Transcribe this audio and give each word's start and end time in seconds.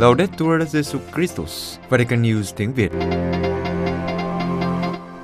Laudetur 0.00 0.62
Jesu 0.62 0.98
Christus, 1.14 1.78
Vatican 1.88 2.22
News 2.22 2.52
tiếng 2.56 2.72
Việt. 2.74 2.92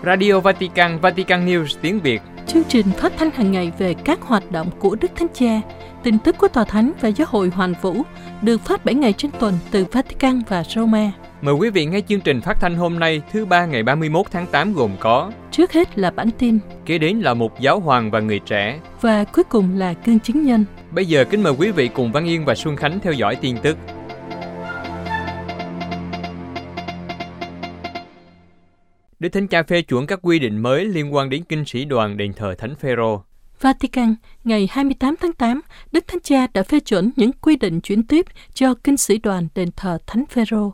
Radio 0.05 0.41
Vatican, 0.41 0.99
Vatican 1.01 1.47
News 1.47 1.67
tiếng 1.83 2.01
Việt. 2.01 2.23
Chương 2.47 2.63
trình 2.69 2.87
phát 2.97 3.13
thanh 3.19 3.31
hàng 3.31 3.53
ngày 3.53 3.73
về 3.79 3.95
các 3.95 4.23
hoạt 4.23 4.51
động 4.51 4.71
của 4.79 4.97
Đức 5.01 5.11
Thánh 5.17 5.29
Cha, 5.35 5.61
tin 6.03 6.19
tức 6.19 6.39
của 6.39 6.49
Tòa 6.49 6.65
Thánh 6.65 6.93
và 7.01 7.09
Giáo 7.09 7.27
hội 7.31 7.49
Hoàn 7.49 7.75
Vũ 7.83 8.03
được 8.43 8.61
phát 8.61 8.85
7 8.85 8.95
ngày 8.95 9.13
trên 9.13 9.31
tuần 9.41 9.59
từ 9.71 9.85
Vatican 9.93 10.43
và 10.49 10.65
Roma. 10.65 11.13
Mời 11.43 11.55
quý 11.55 11.71
vị 11.71 11.87
nghe 11.87 12.01
chương 12.09 12.21
trình 12.21 12.41
phát 12.41 12.61
thanh 12.61 12.75
hôm 12.75 12.99
nay 12.99 13.23
thứ 13.33 13.47
ba 13.47 13.67
ngày 13.67 13.83
31 13.83 14.27
tháng 14.31 14.47
8 14.47 14.73
gồm 14.73 14.91
có 15.01 15.33
Trước 15.51 15.73
hết 15.73 15.99
là 15.99 16.11
bản 16.11 16.31
tin 16.39 16.59
Kế 16.87 16.99
đến 16.99 17.21
là 17.21 17.35
một 17.35 17.61
giáo 17.61 17.81
hoàng 17.81 18.11
và 18.11 18.21
người 18.21 18.39
trẻ 18.39 18.81
và 19.01 19.25
cuối 19.25 19.45
cùng 19.45 19.79
là 19.79 19.95
cương 19.95 20.21
chứng 20.21 20.43
nhân. 20.43 20.65
Bây 20.91 21.07
giờ 21.07 21.25
kính 21.31 21.43
mời 21.43 21.53
quý 21.59 21.71
vị 21.71 21.89
cùng 21.89 22.13
Văn 22.13 22.29
Yên 22.29 22.45
và 22.45 22.55
Xuân 22.55 22.77
Khánh 22.77 23.01
theo 23.01 23.13
dõi 23.13 23.37
tin 23.37 23.57
tức 23.63 23.77
Đức 29.19 29.29
Thánh 29.29 29.49
Cha 29.49 29.63
phê 29.63 29.83
chuẩn 29.83 30.07
các 30.07 30.19
quy 30.23 30.39
định 30.39 30.59
mới 30.59 30.85
liên 30.85 31.15
quan 31.15 31.31
đến 31.31 31.45
kinh 31.45 31.65
sĩ 31.65 31.85
đoàn 31.85 32.17
đền 32.17 32.33
thờ 32.33 32.55
Thánh 32.59 32.75
Phêrô. 32.75 33.23
Vatican, 33.61 34.15
ngày 34.45 34.69
28 34.71 35.15
tháng 35.21 35.33
8, 35.33 35.61
Đức 35.93 36.05
Thánh 36.07 36.21
Cha 36.21 36.47
đã 36.55 36.63
phê 36.63 36.81
chuẩn 36.81 37.11
những 37.17 37.33
quy 37.33 37.57
định 37.57 37.81
chuyển 37.81 38.03
tiếp 38.03 38.27
cho 38.55 38.75
kinh 38.75 38.97
sĩ 38.97 39.19
đoàn 39.19 39.49
đền 39.55 39.69
thờ 39.77 39.99
Thánh 40.07 40.25
Phêrô. 40.27 40.73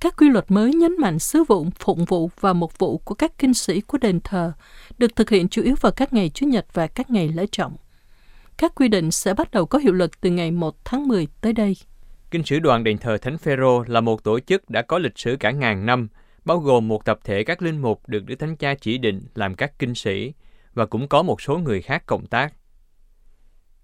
Các 0.00 0.16
quy 0.16 0.28
luật 0.28 0.50
mới 0.50 0.74
nhấn 0.74 0.96
mạnh 1.00 1.18
sứ 1.18 1.44
vụ, 1.44 1.66
phụng 1.78 2.04
vụ 2.04 2.30
và 2.40 2.52
mục 2.52 2.78
vụ 2.78 2.98
của 2.98 3.14
các 3.14 3.38
kinh 3.38 3.54
sĩ 3.54 3.80
của 3.80 3.98
đền 3.98 4.20
thờ 4.24 4.52
được 4.98 5.16
thực 5.16 5.30
hiện 5.30 5.48
chủ 5.48 5.62
yếu 5.62 5.74
vào 5.80 5.92
các 5.92 6.12
ngày 6.12 6.28
Chủ 6.28 6.46
nhật 6.46 6.66
và 6.72 6.86
các 6.86 7.10
ngày 7.10 7.28
lễ 7.28 7.46
trọng. 7.52 7.76
Các 8.56 8.74
quy 8.74 8.88
định 8.88 9.10
sẽ 9.10 9.34
bắt 9.34 9.50
đầu 9.50 9.66
có 9.66 9.78
hiệu 9.78 9.92
lực 9.92 10.20
từ 10.20 10.30
ngày 10.30 10.50
1 10.50 10.84
tháng 10.84 11.08
10 11.08 11.26
tới 11.40 11.52
đây. 11.52 11.76
Kinh 12.30 12.44
sử 12.44 12.58
đoàn 12.58 12.84
đền 12.84 12.98
thờ 12.98 13.18
Thánh 13.18 13.38
Phêrô 13.38 13.84
là 13.86 14.00
một 14.00 14.24
tổ 14.24 14.40
chức 14.40 14.70
đã 14.70 14.82
có 14.82 14.98
lịch 14.98 15.18
sử 15.18 15.36
cả 15.40 15.50
ngàn 15.50 15.86
năm, 15.86 16.08
bao 16.48 16.58
gồm 16.58 16.88
một 16.88 17.04
tập 17.04 17.18
thể 17.24 17.44
các 17.44 17.62
linh 17.62 17.78
mục 17.78 18.08
được 18.08 18.24
Đức 18.26 18.34
Thánh 18.34 18.56
Cha 18.56 18.74
chỉ 18.74 18.98
định 18.98 19.22
làm 19.34 19.54
các 19.54 19.78
kinh 19.78 19.94
sĩ 19.94 20.32
và 20.74 20.86
cũng 20.86 21.08
có 21.08 21.22
một 21.22 21.42
số 21.42 21.58
người 21.58 21.82
khác 21.82 22.02
cộng 22.06 22.26
tác. 22.26 22.54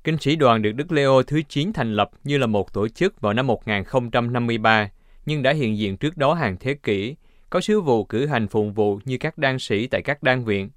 Kinh 0.04 0.18
sĩ 0.18 0.36
đoàn 0.36 0.62
được 0.62 0.72
Đức 0.72 0.92
Leo 0.92 1.22
thứ 1.22 1.42
9 1.48 1.72
thành 1.72 1.94
lập 1.94 2.10
như 2.24 2.38
là 2.38 2.46
một 2.46 2.72
tổ 2.72 2.88
chức 2.88 3.20
vào 3.20 3.32
năm 3.32 3.46
1053, 3.46 4.90
nhưng 5.26 5.42
đã 5.42 5.52
hiện 5.52 5.78
diện 5.78 5.96
trước 5.96 6.16
đó 6.16 6.34
hàng 6.34 6.56
thế 6.60 6.74
kỷ, 6.74 7.16
có 7.50 7.60
sứ 7.60 7.80
vụ 7.80 8.04
cử 8.04 8.26
hành 8.26 8.48
phụng 8.48 8.72
vụ 8.72 9.00
như 9.04 9.18
các 9.18 9.38
đan 9.38 9.58
sĩ 9.58 9.86
tại 9.86 10.02
các 10.02 10.22
đan 10.22 10.44
viện. 10.44 10.70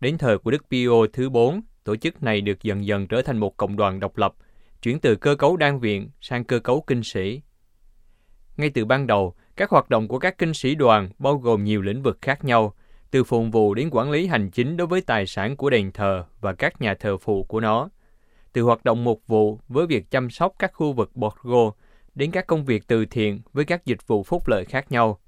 Đến 0.00 0.18
thời 0.18 0.38
của 0.38 0.50
Đức 0.50 0.64
Pio 0.70 1.06
thứ 1.12 1.30
4, 1.30 1.60
tổ 1.84 1.96
chức 1.96 2.22
này 2.22 2.40
được 2.40 2.62
dần 2.62 2.86
dần 2.86 3.06
trở 3.06 3.22
thành 3.22 3.38
một 3.38 3.56
cộng 3.56 3.76
đoàn 3.76 4.00
độc 4.00 4.16
lập, 4.16 4.34
chuyển 4.82 5.00
từ 5.00 5.16
cơ 5.16 5.34
cấu 5.34 5.56
đan 5.56 5.80
viện 5.80 6.10
sang 6.20 6.44
cơ 6.44 6.58
cấu 6.58 6.84
kinh 6.86 7.02
sĩ. 7.02 7.42
Ngay 8.56 8.70
từ 8.70 8.84
ban 8.84 9.06
đầu, 9.06 9.34
các 9.56 9.70
hoạt 9.70 9.90
động 9.90 10.08
của 10.08 10.18
các 10.18 10.38
kinh 10.38 10.54
sĩ 10.54 10.74
đoàn 10.74 11.08
bao 11.18 11.38
gồm 11.38 11.64
nhiều 11.64 11.82
lĩnh 11.82 12.02
vực 12.02 12.18
khác 12.22 12.44
nhau, 12.44 12.74
từ 13.10 13.24
phụng 13.24 13.50
vụ 13.50 13.74
đến 13.74 13.88
quản 13.90 14.10
lý 14.10 14.26
hành 14.26 14.50
chính 14.50 14.76
đối 14.76 14.86
với 14.86 15.00
tài 15.00 15.26
sản 15.26 15.56
của 15.56 15.70
đền 15.70 15.92
thờ 15.92 16.24
và 16.40 16.52
các 16.52 16.80
nhà 16.80 16.94
thờ 16.94 17.16
phụ 17.16 17.44
của 17.44 17.60
nó, 17.60 17.88
từ 18.52 18.62
hoạt 18.62 18.84
động 18.84 19.04
mục 19.04 19.22
vụ 19.26 19.60
với 19.68 19.86
việc 19.86 20.10
chăm 20.10 20.30
sóc 20.30 20.54
các 20.58 20.70
khu 20.74 20.92
vực 20.92 21.16
Borgo 21.16 21.72
đến 22.14 22.30
các 22.30 22.46
công 22.46 22.64
việc 22.64 22.86
từ 22.86 23.04
thiện 23.06 23.40
với 23.52 23.64
các 23.64 23.86
dịch 23.86 24.06
vụ 24.06 24.22
phúc 24.22 24.48
lợi 24.48 24.64
khác 24.64 24.92
nhau. 24.92 25.20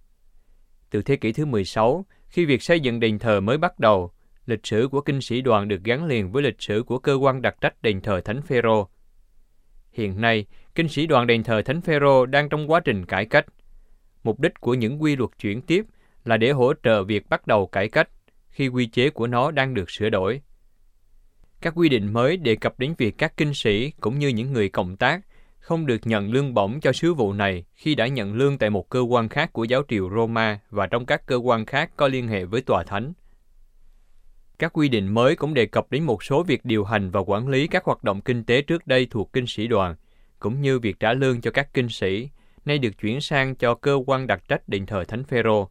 Từ 0.91 1.03
thế 1.03 1.17
kỷ 1.17 1.33
thứ 1.33 1.45
16, 1.45 2.07
khi 2.29 2.45
việc 2.45 2.63
xây 2.63 2.81
dựng 2.81 3.01
đền 3.01 3.19
thờ 3.19 3.41
mới 3.41 3.59
bắt 3.59 3.79
đầu, 3.79 4.13
lịch 4.47 4.67
sử 4.67 4.89
của 4.91 5.01
kinh 5.01 5.21
sĩ 5.21 5.41
đoàn 5.41 5.69
được 5.69 5.85
gắn 5.85 6.07
liền 6.07 6.33
với 6.33 6.43
lịch 6.43 6.63
sử 6.63 6.83
của 6.87 6.99
cơ 6.99 7.15
quan 7.15 7.43
đặc 7.43 7.57
trách 7.61 7.83
đền 7.83 8.01
thờ 8.01 8.21
Thánh 8.25 8.43
Phêrô. 8.43 8.89
Hiện 9.93 10.21
nay, 10.21 10.47
kinh 10.75 10.89
sĩ 10.89 11.07
đoàn 11.07 11.27
đền 11.27 11.43
thờ 11.43 11.63
Thánh 11.65 11.81
Phêrô 11.81 12.27
đang 12.27 12.49
trong 12.49 12.71
quá 12.71 12.81
trình 12.81 13.07
cải 13.07 13.27
cách. 13.27 13.47
Mục 14.27 14.41
đích 14.41 14.61
của 14.61 14.75
những 14.75 15.03
quy 15.03 15.17
luật 15.17 15.31
chuyển 15.39 15.63
tiếp 15.63 15.85
là 16.25 16.37
để 16.37 16.51
hỗ 16.51 16.73
trợ 16.83 17.05
việc 17.05 17.29
bắt 17.29 17.47
đầu 17.47 17.67
cải 17.67 17.89
cách 17.89 18.09
khi 18.49 18.69
quy 18.69 18.87
chế 18.87 19.11
của 19.11 19.27
nó 19.27 19.51
đang 19.51 19.75
được 19.75 19.91
sửa 19.91 20.11
đổi. 20.11 20.41
Các 21.61 21.73
quy 21.77 21.89
định 21.89 22.13
mới 22.13 22.37
đề 22.37 22.57
cập 22.57 22.79
đến 22.79 22.95
việc 22.99 23.19
các 23.19 23.37
kinh 23.37 23.55
sĩ 23.55 23.91
cũng 24.01 24.19
như 24.19 24.29
những 24.29 24.53
người 24.53 24.69
cộng 24.69 24.97
tác 24.97 25.21
không 25.59 25.87
được 25.87 26.01
nhận 26.05 26.31
lương 26.31 26.55
bổng 26.55 26.81
cho 26.81 26.93
sứ 26.93 27.15
vụ 27.15 27.33
này 27.33 27.65
khi 27.75 27.95
đã 27.95 28.07
nhận 28.07 28.35
lương 28.35 28.59
tại 28.59 28.71
một 28.71 28.89
cơ 28.89 29.01
quan 29.01 29.29
khác 29.29 29.53
của 29.53 29.65
giáo 29.65 29.83
triều 29.89 30.11
Roma 30.11 30.61
và 30.71 30.87
trong 30.87 31.07
các 31.07 31.27
cơ 31.27 31.37
quan 31.37 31.67
khác 31.67 31.91
có 31.97 32.09
liên 32.09 32.29
hệ 32.29 32.45
với 32.45 32.61
tòa 32.61 32.85
thánh. 32.85 33.13
Các 34.59 34.73
quy 34.73 34.89
định 34.89 35.15
mới 35.15 35.37
cũng 35.37 35.55
đề 35.55 35.67
cập 35.67 35.87
đến 35.91 36.05
một 36.05 36.23
số 36.23 36.43
việc 36.43 36.65
điều 36.65 36.85
hành 36.85 37.11
và 37.11 37.21
quản 37.21 37.49
lý 37.49 37.67
các 37.67 37.85
hoạt 37.85 38.05
động 38.05 38.21
kinh 38.21 38.45
tế 38.45 38.63
trước 38.63 38.87
đây 38.87 39.07
thuộc 39.11 39.33
kinh 39.33 39.47
sĩ 39.47 39.67
đoàn, 39.67 39.95
cũng 40.39 40.61
như 40.61 40.79
việc 40.79 41.01
trả 41.01 41.13
lương 41.13 41.41
cho 41.41 41.51
các 41.51 41.75
kinh 41.75 41.89
sĩ, 41.89 42.29
nay 42.67 42.79
được 42.79 42.99
chuyển 43.01 43.21
sang 43.21 43.55
cho 43.55 43.75
cơ 43.75 43.99
quan 44.07 44.27
đặc 44.27 44.43
trách 44.49 44.69
đền 44.69 44.87
thờ 44.87 45.05
Thánh 45.09 45.25
Phêrô. 45.25 45.69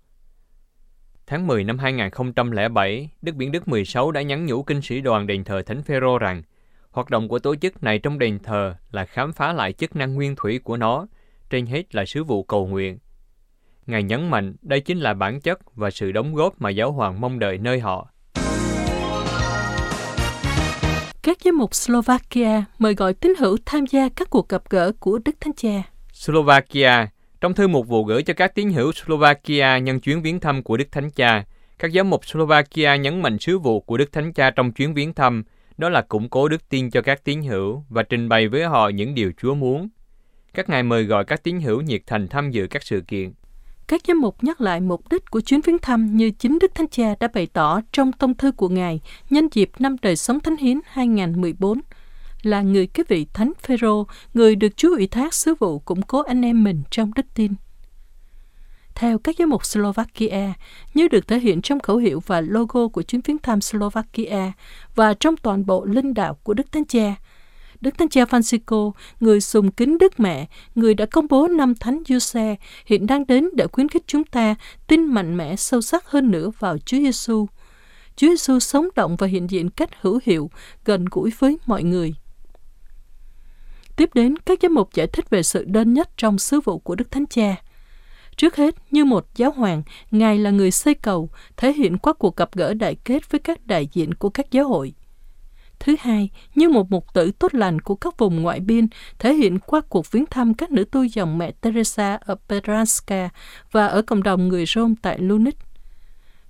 Tháng 1.28 1.48
10 1.48 1.64
năm 1.64 1.80
2007, 1.80 3.10
Đức 3.22 3.36
Biển 3.36 3.52
Đức 3.52 3.68
16 3.68 4.12
đã 4.12 4.22
nhắn 4.22 4.46
nhủ 4.46 4.64
kinh 4.64 4.82
sĩ 4.82 5.02
đoàn 5.02 5.28
đền 5.28 5.44
thờ 5.44 5.62
Thánh 5.62 5.84
Phêrô 5.84 6.18
rằng 6.18 6.42
hoạt 6.92 7.10
động 7.10 7.28
của 7.28 7.40
tổ 7.40 7.56
chức 7.56 7.84
này 7.84 8.00
trong 8.00 8.20
đền 8.20 8.40
thờ 8.40 8.76
là 8.92 9.06
khám 9.06 9.34
phá 9.34 9.54
lại 9.54 9.74
chức 9.74 9.96
năng 9.96 10.16
nguyên 10.16 10.36
thủy 10.36 10.60
của 10.64 10.78
nó, 10.78 11.08
trên 11.50 11.66
hết 11.66 11.96
là 11.96 12.06
sứ 12.06 12.24
vụ 12.24 12.44
cầu 12.44 12.68
nguyện. 12.68 12.98
Ngài 13.86 14.04
nhấn 14.04 14.30
mạnh 14.30 14.56
đây 14.62 14.80
chính 14.80 15.00
là 15.00 15.14
bản 15.14 15.42
chất 15.42 15.76
và 15.76 15.92
sự 15.92 16.12
đóng 16.12 16.36
góp 16.36 16.62
mà 16.62 16.70
giáo 16.70 16.92
hoàng 16.92 17.22
mong 17.22 17.40
đợi 17.40 17.58
nơi 17.58 17.80
họ. 17.80 18.10
Các 21.24 21.38
giám 21.46 21.58
mục 21.58 21.76
Slovakia 21.76 22.64
mời 22.80 22.96
gọi 22.96 23.14
tín 23.14 23.34
hữu 23.40 23.58
tham 23.66 23.86
gia 23.86 24.10
các 24.10 24.30
cuộc 24.30 24.50
gặp 24.50 24.62
gỡ 24.70 24.92
của 25.00 25.20
Đức 25.26 25.36
Thánh 25.40 25.54
Cha. 25.54 25.84
Slovakia 26.16 27.08
Trong 27.42 27.54
thư 27.54 27.68
một 27.68 27.88
vụ 27.88 28.04
gửi 28.04 28.24
cho 28.24 28.34
các 28.34 28.56
tín 28.56 28.70
hữu 28.70 28.92
Slovakia 28.92 29.78
nhân 29.78 30.00
chuyến 30.00 30.22
viếng 30.22 30.40
thăm 30.40 30.64
của 30.64 30.78
Đức 30.78 30.92
Thánh 30.92 31.12
Cha, 31.12 31.44
các 31.80 31.92
giám 31.92 32.10
mục 32.10 32.26
Slovakia 32.26 32.96
nhấn 32.96 33.22
mạnh 33.22 33.40
sứ 33.40 33.60
vụ 33.60 33.80
của 33.80 33.98
Đức 33.98 34.12
Thánh 34.12 34.34
Cha 34.34 34.52
trong 34.52 34.72
chuyến 34.72 34.94
viếng 34.94 35.14
thăm, 35.14 35.44
đó 35.78 35.90
là 35.90 36.02
củng 36.02 36.30
cố 36.30 36.48
đức 36.48 36.70
tin 36.70 36.90
cho 36.90 37.02
các 37.02 37.24
tín 37.24 37.42
hữu 37.42 37.84
và 37.90 38.04
trình 38.04 38.30
bày 38.30 38.48
với 38.48 38.66
họ 38.66 38.90
những 38.90 39.16
điều 39.16 39.32
Chúa 39.42 39.56
muốn. 39.56 39.90
Các 40.54 40.70
ngài 40.70 40.84
mời 40.84 41.04
gọi 41.04 41.26
các 41.26 41.44
tín 41.44 41.60
hữu 41.60 41.82
nhiệt 41.82 42.02
thành 42.08 42.28
tham 42.28 42.52
dự 42.52 42.68
các 42.70 42.84
sự 42.84 43.02
kiện. 43.08 43.34
Các 43.88 44.02
giám 44.08 44.22
mục 44.22 44.44
nhắc 44.44 44.62
lại 44.62 44.82
mục 44.82 45.10
đích 45.10 45.32
của 45.32 45.42
chuyến 45.42 45.62
viếng 45.62 45.80
thăm 45.80 46.18
như 46.18 46.32
chính 46.32 46.60
Đức 46.62 46.76
Thánh 46.76 46.88
Cha 46.88 47.16
đã 47.20 47.28
bày 47.34 47.48
tỏ 47.54 47.82
trong 47.92 48.12
tông 48.12 48.34
thư 48.34 48.52
của 48.52 48.70
Ngài 48.70 49.02
nhân 49.30 49.48
dịp 49.52 49.70
năm 49.80 49.96
đời 50.02 50.16
sống 50.16 50.40
Thánh 50.40 50.58
Hiến 50.58 50.80
2014 50.86 51.82
là 52.46 52.62
người 52.62 52.88
cái 52.88 53.06
vị 53.10 53.26
Thánh 53.34 53.52
Phêrô, 53.62 54.08
người 54.34 54.56
được 54.56 54.78
Chúa 54.78 54.96
ủy 54.96 55.08
thác 55.08 55.34
sứ 55.34 55.56
vụ 55.60 55.80
củng 55.80 56.02
cố 56.02 56.22
anh 56.22 56.42
em 56.42 56.64
mình 56.64 56.82
trong 56.92 57.14
đức 57.14 57.26
tin. 57.36 57.54
Theo 58.96 59.20
các 59.20 59.36
giám 59.40 59.50
mục 59.50 59.66
Slovakia, 59.66 60.54
như 60.94 61.08
được 61.08 61.28
thể 61.28 61.40
hiện 61.40 61.62
trong 61.62 61.80
khẩu 61.80 61.98
hiệu 61.98 62.22
và 62.26 62.42
logo 62.42 62.88
của 62.88 63.02
chuyến 63.02 63.22
viếng 63.22 63.38
thăm 63.38 63.62
Slovakia 63.62 64.52
và 64.96 65.14
trong 65.14 65.38
toàn 65.38 65.66
bộ 65.66 65.86
linh 65.86 66.14
đạo 66.14 66.38
của 66.44 66.54
Đức 66.54 66.72
Thánh 66.72 66.86
Cha, 66.86 67.16
Đức 67.82 67.98
Thánh 67.98 68.10
Cha 68.10 68.24
Francisco, 68.24 68.92
người 69.20 69.42
sùng 69.42 69.72
kính 69.72 69.98
Đức 69.98 70.20
Mẹ, 70.20 70.48
người 70.76 70.94
đã 70.94 71.06
công 71.06 71.28
bố 71.30 71.48
năm 71.48 71.76
Thánh 71.76 72.04
Giuse, 72.08 72.56
hiện 72.86 73.08
đang 73.08 73.28
đến 73.28 73.50
để 73.54 73.68
khuyến 73.68 73.90
khích 73.90 74.04
chúng 74.08 74.24
ta 74.24 74.56
tin 74.88 75.06
mạnh 75.06 75.38
mẽ 75.38 75.56
sâu 75.56 75.82
sắc 75.82 76.08
hơn 76.08 76.32
nữa 76.32 76.52
vào 76.60 76.78
Chúa 76.78 76.98
Giêsu. 76.98 77.48
Chúa 78.16 78.28
Giêsu 78.28 78.60
sống 78.60 78.88
động 78.96 79.16
và 79.16 79.28
hiện 79.28 79.50
diện 79.50 79.70
cách 79.70 79.90
hữu 80.02 80.20
hiệu, 80.24 80.50
gần 80.86 81.06
gũi 81.12 81.32
với 81.40 81.58
mọi 81.66 81.84
người. 81.84 82.14
Tiếp 83.96 84.10
đến, 84.14 84.38
các 84.38 84.60
giám 84.62 84.74
mục 84.74 84.94
giải 84.94 85.08
thích 85.08 85.30
về 85.30 85.44
sự 85.44 85.64
đơn 85.68 85.94
nhất 85.94 86.10
trong 86.18 86.38
sứ 86.38 86.60
vụ 86.62 86.80
của 86.80 86.96
Đức 86.96 87.12
Thánh 87.12 87.26
Cha. 87.26 87.56
Trước 88.38 88.56
hết, 88.56 88.76
như 88.92 89.06
một 89.06 89.26
giáo 89.36 89.52
hoàng, 89.52 89.84
Ngài 90.12 90.38
là 90.38 90.50
người 90.50 90.72
xây 90.72 90.94
cầu, 90.94 91.30
thể 91.58 91.74
hiện 91.74 91.98
qua 91.98 92.14
cuộc 92.14 92.36
gặp 92.36 92.50
gỡ 92.54 92.74
đại 92.74 92.96
kết 92.96 93.32
với 93.32 93.40
các 93.40 93.68
đại 93.68 93.88
diện 93.94 94.14
của 94.14 94.30
các 94.30 94.52
giáo 94.52 94.68
hội. 94.68 94.94
Thứ 95.80 95.96
hai, 96.00 96.30
như 96.56 96.70
một 96.70 96.92
mục 96.92 97.14
tử 97.14 97.32
tốt 97.40 97.54
lành 97.54 97.82
của 97.82 97.96
các 97.96 98.18
vùng 98.18 98.42
ngoại 98.42 98.60
biên, 98.60 98.88
thể 99.20 99.34
hiện 99.34 99.60
qua 99.60 99.82
cuộc 99.90 100.12
viếng 100.12 100.26
thăm 100.26 100.54
các 100.54 100.72
nữ 100.72 100.84
tu 100.84 101.04
dòng 101.04 101.38
mẹ 101.38 101.52
Teresa 101.52 102.18
ở 102.22 102.36
Pedranska 102.50 103.30
và 103.72 103.88
ở 103.88 104.02
cộng 104.02 104.24
đồng 104.24 104.48
người 104.48 104.66
Rome 104.68 104.94
tại 105.02 105.20
Lunich. 105.20 105.58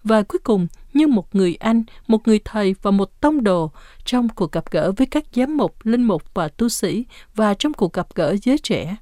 Và 0.04 0.24
cuối 0.24 0.40
cùng, 0.40 0.68
như 0.96 1.08
một 1.08 1.36
người 1.36 1.56
anh, 1.56 1.84
một 2.08 2.28
người 2.28 2.40
thầy 2.46 2.76
và 2.82 2.92
một 2.92 3.22
tông 3.22 3.44
đồ 3.44 3.72
trong 4.06 4.30
cuộc 4.30 4.52
gặp 4.52 4.72
gỡ 4.72 4.92
với 4.98 5.08
các 5.08 5.24
giám 5.36 5.58
mục, 5.58 5.76
linh 5.84 6.04
mục 6.04 6.24
và 6.34 6.48
tu 6.48 6.70
sĩ 6.70 7.06
và 7.36 7.54
trong 7.54 7.74
cuộc 7.74 7.94
gặp 7.94 8.08
gỡ 8.16 8.36
giới 8.44 8.58
trẻ. 8.58 8.96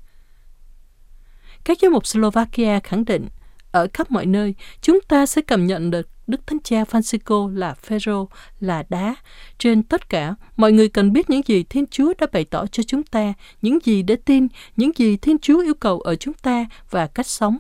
Các 1.64 1.78
giám 1.82 1.92
mục 1.92 2.08
Slovakia 2.08 2.80
khẳng 2.80 3.06
định, 3.06 3.28
ở 3.72 3.88
khắp 3.94 4.12
mọi 4.12 4.26
nơi, 4.26 4.56
chúng 4.82 5.00
ta 5.08 5.26
sẽ 5.26 5.42
cảm 5.42 5.68
nhận 5.68 5.92
được 5.92 6.10
Đức 6.28 6.48
Thánh 6.48 6.60
Cha 6.64 6.84
Francisco 6.84 7.56
là 7.56 7.74
Phêrô, 7.74 8.30
là 8.60 8.84
đá. 8.90 9.16
Trên 9.58 9.84
tất 9.84 10.10
cả, 10.10 10.36
mọi 10.58 10.72
người 10.72 10.90
cần 10.90 11.14
biết 11.14 11.30
những 11.30 11.42
gì 11.46 11.64
Thiên 11.64 11.86
Chúa 11.88 12.14
đã 12.20 12.28
bày 12.32 12.46
tỏ 12.46 12.66
cho 12.68 12.84
chúng 12.84 13.04
ta, 13.04 13.34
những 13.62 13.80
gì 13.84 14.04
để 14.04 14.16
tin, 14.16 14.48
những 14.76 14.92
gì 14.96 15.18
Thiên 15.18 15.40
Chúa 15.40 15.62
yêu 15.62 15.74
cầu 15.74 16.00
ở 16.00 16.16
chúng 16.16 16.34
ta 16.34 16.66
và 16.90 17.08
cách 17.08 17.28
sống. 17.28 17.58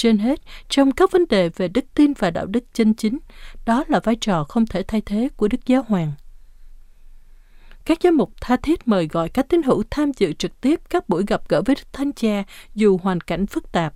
Trên 0.00 0.18
hết, 0.18 0.40
trong 0.68 0.92
các 0.92 1.12
vấn 1.12 1.24
đề 1.28 1.48
về 1.48 1.68
đức 1.68 1.84
tin 1.94 2.12
và 2.18 2.30
đạo 2.30 2.46
đức 2.46 2.64
chân 2.74 2.94
chính, 2.94 3.18
đó 3.66 3.84
là 3.88 4.00
vai 4.04 4.16
trò 4.16 4.44
không 4.44 4.66
thể 4.66 4.82
thay 4.82 5.00
thế 5.00 5.28
của 5.36 5.48
Đức 5.48 5.66
Giáo 5.66 5.84
Hoàng. 5.88 6.12
các 7.84 7.98
giám 8.02 8.16
mục 8.16 8.32
tha 8.40 8.56
thiết 8.56 8.88
mời 8.88 9.06
gọi 9.06 9.28
các 9.28 9.48
tín 9.48 9.62
hữu 9.62 9.82
tham 9.90 10.12
dự 10.16 10.32
trực 10.32 10.60
tiếp 10.60 10.80
các 10.90 11.08
buổi 11.08 11.24
gặp 11.26 11.42
gỡ 11.48 11.62
với 11.62 11.76
Đức 11.76 11.92
Thánh 11.92 12.12
Cha 12.12 12.44
dù 12.74 12.98
hoàn 13.02 13.20
cảnh 13.20 13.46
phức 13.46 13.72
tạp. 13.72 13.94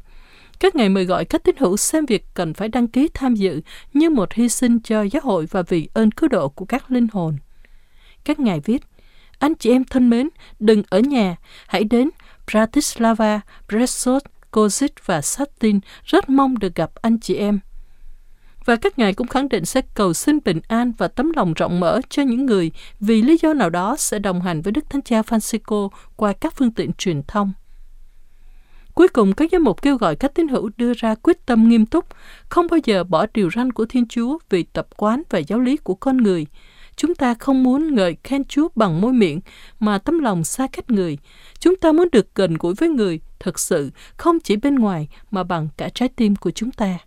Các 0.60 0.74
ngày 0.74 0.88
mời 0.88 1.04
gọi 1.04 1.24
các 1.24 1.44
tín 1.44 1.56
hữu 1.58 1.76
xem 1.76 2.06
việc 2.06 2.26
cần 2.34 2.54
phải 2.54 2.68
đăng 2.68 2.88
ký 2.88 3.08
tham 3.14 3.34
dự 3.34 3.60
như 3.92 4.10
một 4.10 4.32
hy 4.32 4.48
sinh 4.48 4.80
cho 4.80 5.02
giáo 5.02 5.22
hội 5.24 5.46
và 5.50 5.62
vì 5.62 5.88
ơn 5.94 6.10
cứu 6.10 6.28
độ 6.28 6.48
của 6.48 6.64
các 6.64 6.90
linh 6.90 7.06
hồn. 7.12 7.36
Các 8.24 8.40
ngài 8.40 8.60
viết, 8.60 8.82
anh 9.38 9.54
chị 9.54 9.70
em 9.70 9.84
thân 9.84 10.10
mến, 10.10 10.28
đừng 10.58 10.82
ở 10.90 11.00
nhà, 11.00 11.36
hãy 11.66 11.84
đến 11.84 12.10
Bratislava, 12.52 13.40
Brezov, 13.68 14.20
Cô 14.54 14.66
Zit 14.66 14.88
và 15.04 15.20
Satin 15.20 15.80
rất 16.04 16.28
mong 16.28 16.58
được 16.58 16.74
gặp 16.74 16.90
anh 17.02 17.18
chị 17.20 17.34
em. 17.34 17.58
Và 18.64 18.76
các 18.76 18.98
ngài 18.98 19.14
cũng 19.14 19.26
khẳng 19.26 19.48
định 19.48 19.64
sẽ 19.64 19.80
cầu 19.94 20.12
xin 20.12 20.38
bình 20.44 20.60
an 20.68 20.92
và 20.98 21.08
tấm 21.08 21.32
lòng 21.36 21.54
rộng 21.54 21.80
mở 21.80 22.00
cho 22.08 22.22
những 22.22 22.46
người 22.46 22.70
vì 23.00 23.22
lý 23.22 23.38
do 23.42 23.54
nào 23.54 23.70
đó 23.70 23.96
sẽ 23.98 24.18
đồng 24.18 24.40
hành 24.40 24.62
với 24.62 24.72
Đức 24.72 24.90
Thánh 24.90 25.02
Cha 25.02 25.20
Francisco 25.20 25.88
qua 26.16 26.32
các 26.32 26.54
phương 26.56 26.70
tiện 26.70 26.92
truyền 26.92 27.22
thông. 27.22 27.52
Cuối 28.94 29.08
cùng, 29.08 29.32
các 29.32 29.50
giám 29.52 29.64
mục 29.64 29.82
kêu 29.82 29.96
gọi 29.96 30.16
các 30.16 30.34
tín 30.34 30.48
hữu 30.48 30.70
đưa 30.76 30.92
ra 30.92 31.14
quyết 31.14 31.46
tâm 31.46 31.68
nghiêm 31.68 31.86
túc, 31.86 32.04
không 32.48 32.66
bao 32.70 32.80
giờ 32.84 33.04
bỏ 33.04 33.26
điều 33.34 33.50
răn 33.56 33.72
của 33.72 33.84
Thiên 33.84 34.08
Chúa 34.08 34.38
vì 34.50 34.62
tập 34.62 34.86
quán 34.96 35.22
và 35.30 35.38
giáo 35.38 35.60
lý 35.60 35.76
của 35.76 35.94
con 35.94 36.16
người. 36.16 36.46
Chúng 36.96 37.14
ta 37.14 37.34
không 37.34 37.62
muốn 37.62 37.94
ngợi 37.94 38.16
khen 38.24 38.44
Chúa 38.44 38.68
bằng 38.74 39.00
môi 39.00 39.12
miệng, 39.12 39.40
mà 39.80 39.98
tấm 39.98 40.18
lòng 40.18 40.44
xa 40.44 40.66
cách 40.72 40.90
người. 40.90 41.18
Chúng 41.58 41.76
ta 41.76 41.92
muốn 41.92 42.08
được 42.12 42.34
gần 42.34 42.54
gũi 42.54 42.74
với 42.74 42.88
người, 42.88 43.20
thực 43.40 43.58
sự, 43.58 43.90
không 44.16 44.40
chỉ 44.40 44.56
bên 44.56 44.74
ngoài, 44.74 45.08
mà 45.30 45.44
bằng 45.44 45.68
cả 45.76 45.88
trái 45.88 46.08
tim 46.08 46.36
của 46.36 46.50
chúng 46.50 46.70
ta. 46.70 46.98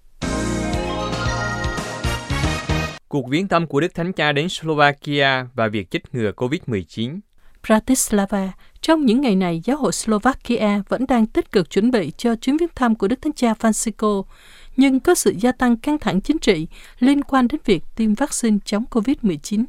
Cuộc 3.08 3.30
viếng 3.30 3.48
thăm 3.48 3.68
của 3.68 3.80
Đức 3.80 3.96
Thánh 3.96 4.14
Cha 4.14 4.32
đến 4.32 4.50
Slovakia 4.50 5.46
và 5.56 5.68
việc 5.68 5.92
chích 5.92 6.16
ngừa 6.16 6.32
COVID-19 6.32 7.20
Bratislava. 7.68 8.52
Trong 8.82 9.06
những 9.06 9.22
ngày 9.22 9.36
này, 9.36 9.62
giáo 9.64 9.78
hội 9.78 9.92
Slovakia 9.92 10.82
vẫn 10.90 11.06
đang 11.08 11.26
tích 11.26 11.52
cực 11.52 11.70
chuẩn 11.70 11.92
bị 11.92 12.12
cho 12.18 12.36
chuyến 12.36 12.58
viếng 12.58 12.70
thăm 12.76 12.96
của 12.96 13.08
Đức 13.08 13.22
Thánh 13.22 13.34
Cha 13.34 13.54
Francisco, 13.54 14.24
nhưng 14.78 15.00
có 15.00 15.16
sự 15.16 15.36
gia 15.40 15.52
tăng 15.52 15.78
căng 15.78 16.00
thẳng 16.00 16.22
chính 16.22 16.38
trị 16.38 16.68
liên 17.00 17.22
quan 17.22 17.48
đến 17.48 17.62
việc 17.66 17.84
tiêm 17.96 18.14
vaccine 18.14 18.58
chống 18.66 18.84
COVID-19. 18.92 19.66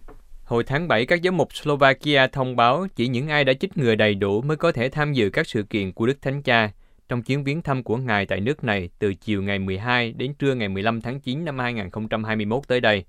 Hồi 0.49 0.65
tháng 0.65 0.89
7, 0.89 1.07
các 1.07 1.21
giám 1.25 1.37
mục 1.37 1.55
Slovakia 1.55 2.27
thông 2.27 2.57
báo 2.57 2.87
chỉ 2.97 3.09
những 3.09 3.29
ai 3.29 3.45
đã 3.45 3.53
chích 3.53 3.79
ngừa 3.79 3.95
đầy 3.95 4.15
đủ 4.15 4.43
mới 4.43 4.57
có 4.57 4.73
thể 4.73 4.89
tham 4.89 5.13
dự 5.13 5.31
các 5.31 5.47
sự 5.47 5.63
kiện 5.63 5.93
của 5.93 6.07
Đức 6.07 6.23
Thánh 6.23 6.43
Cha 6.43 6.71
trong 7.09 7.23
chuyến 7.23 7.45
viếng 7.45 7.63
thăm 7.63 7.83
của 7.83 7.97
Ngài 7.97 8.27
tại 8.27 8.41
nước 8.41 8.65
này 8.65 8.89
từ 8.99 9.15
chiều 9.15 9.43
ngày 9.43 9.59
12 9.59 10.13
đến 10.13 10.35
trưa 10.35 10.55
ngày 10.55 10.69
15 10.69 11.01
tháng 11.01 11.21
9 11.21 11.45
năm 11.45 11.59
2021 11.59 12.63
tới 12.69 12.81
đây. 12.81 13.05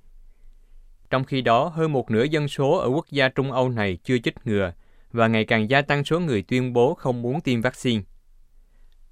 Trong 1.10 1.24
khi 1.24 1.42
đó, 1.42 1.68
hơn 1.68 1.94
một 1.94 2.12
nửa 2.12 2.24
dân 2.24 2.48
số 2.48 2.78
ở 2.78 2.88
quốc 2.88 3.06
gia 3.12 3.30
Trung 3.30 3.52
Âu 3.52 3.70
này 3.70 3.98
chưa 4.04 4.18
chích 4.18 4.36
ngừa 4.46 4.72
và 5.12 5.28
ngày 5.28 5.46
càng 5.46 5.70
gia 5.70 5.82
tăng 5.82 6.04
số 6.04 6.20
người 6.20 6.42
tuyên 6.42 6.74
bố 6.74 6.94
không 6.94 7.22
muốn 7.22 7.42
tiêm 7.42 7.62
vaccine. 7.62 8.02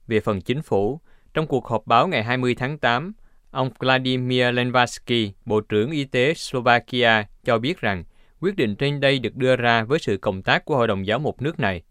Về 0.07 0.19
phần 0.19 0.41
chính 0.41 0.62
phủ, 0.62 1.00
trong 1.33 1.47
cuộc 1.47 1.68
họp 1.68 1.88
báo 1.88 2.07
ngày 2.07 2.24
20 2.24 2.56
tháng 2.56 2.77
8, 2.77 3.13
ông 3.51 3.69
Vladimir 3.79 4.45
Lenvarsky, 4.53 5.31
Bộ 5.45 5.62
trưởng 5.62 5.91
Y 5.91 6.03
tế 6.03 6.33
Slovakia, 6.33 7.24
cho 7.44 7.59
biết 7.59 7.81
rằng 7.81 8.03
quyết 8.39 8.56
định 8.56 8.75
trên 8.75 9.00
đây 9.00 9.19
được 9.19 9.36
đưa 9.36 9.56
ra 9.56 9.84
với 9.84 10.00
sự 10.00 10.18
cộng 10.18 10.42
tác 10.42 10.66
của 10.66 10.75
Hội 10.75 10.88
đồng 10.88 11.07
Giáo 11.07 11.19
mục 11.19 11.42
nước 11.42 11.60
này. 11.60 11.84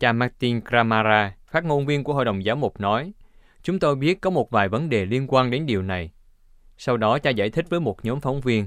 Cha 0.00 0.12
Martin 0.12 0.60
Kramara, 0.60 1.34
phát 1.46 1.64
ngôn 1.64 1.86
viên 1.86 2.04
của 2.04 2.14
Hội 2.14 2.24
đồng 2.24 2.44
Giáo 2.44 2.56
mục 2.56 2.80
nói, 2.80 3.12
Chúng 3.62 3.78
tôi 3.78 3.96
biết 3.96 4.20
có 4.20 4.30
một 4.30 4.50
vài 4.50 4.68
vấn 4.68 4.88
đề 4.88 5.04
liên 5.04 5.26
quan 5.28 5.50
đến 5.50 5.66
điều 5.66 5.82
này. 5.82 6.10
Sau 6.78 6.96
đó 6.96 7.18
cha 7.18 7.30
giải 7.30 7.50
thích 7.50 7.66
với 7.70 7.80
một 7.80 8.04
nhóm 8.04 8.20
phóng 8.20 8.40
viên, 8.40 8.66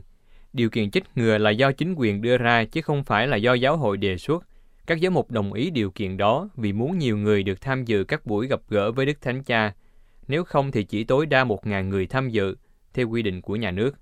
điều 0.53 0.69
kiện 0.69 0.91
chích 0.91 1.03
ngừa 1.15 1.37
là 1.37 1.49
do 1.49 1.71
chính 1.71 1.93
quyền 1.97 2.21
đưa 2.21 2.37
ra 2.37 2.65
chứ 2.65 2.81
không 2.81 3.03
phải 3.03 3.27
là 3.27 3.37
do 3.37 3.53
giáo 3.53 3.77
hội 3.77 3.97
đề 3.97 4.17
xuất. 4.17 4.45
Các 4.85 5.01
giáo 5.01 5.11
mục 5.11 5.31
đồng 5.31 5.53
ý 5.53 5.69
điều 5.69 5.91
kiện 5.91 6.17
đó 6.17 6.49
vì 6.55 6.73
muốn 6.73 6.97
nhiều 6.97 7.17
người 7.17 7.43
được 7.43 7.61
tham 7.61 7.85
dự 7.85 8.03
các 8.03 8.25
buổi 8.25 8.47
gặp 8.47 8.59
gỡ 8.69 8.91
với 8.91 9.05
Đức 9.05 9.21
Thánh 9.21 9.43
Cha. 9.43 9.73
Nếu 10.27 10.43
không 10.43 10.71
thì 10.71 10.83
chỉ 10.83 11.03
tối 11.03 11.25
đa 11.25 11.43
một 11.43 11.67
ngàn 11.67 11.89
người 11.89 12.07
tham 12.07 12.29
dự, 12.29 12.55
theo 12.93 13.09
quy 13.09 13.21
định 13.21 13.41
của 13.41 13.55
nhà 13.55 13.71
nước. 13.71 13.95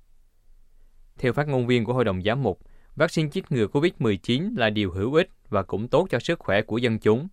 Theo 1.17 1.33
phát 1.33 1.47
ngôn 1.47 1.67
viên 1.67 1.85
của 1.85 1.93
Hội 1.93 2.05
đồng 2.05 2.21
Giám 2.21 2.43
mục, 2.43 2.59
vaccine 2.99 3.29
chích 3.29 3.51
ngừa 3.51 3.67
COVID-19 3.67 4.57
là 4.57 4.69
điều 4.69 4.91
hữu 4.91 5.13
ích 5.13 5.29
và 5.49 5.63
cũng 5.63 5.87
tốt 5.87 6.07
cho 6.09 6.19
sức 6.19 6.39
khỏe 6.39 6.61
của 6.61 6.77
dân 6.77 6.99
chúng. 6.99 7.27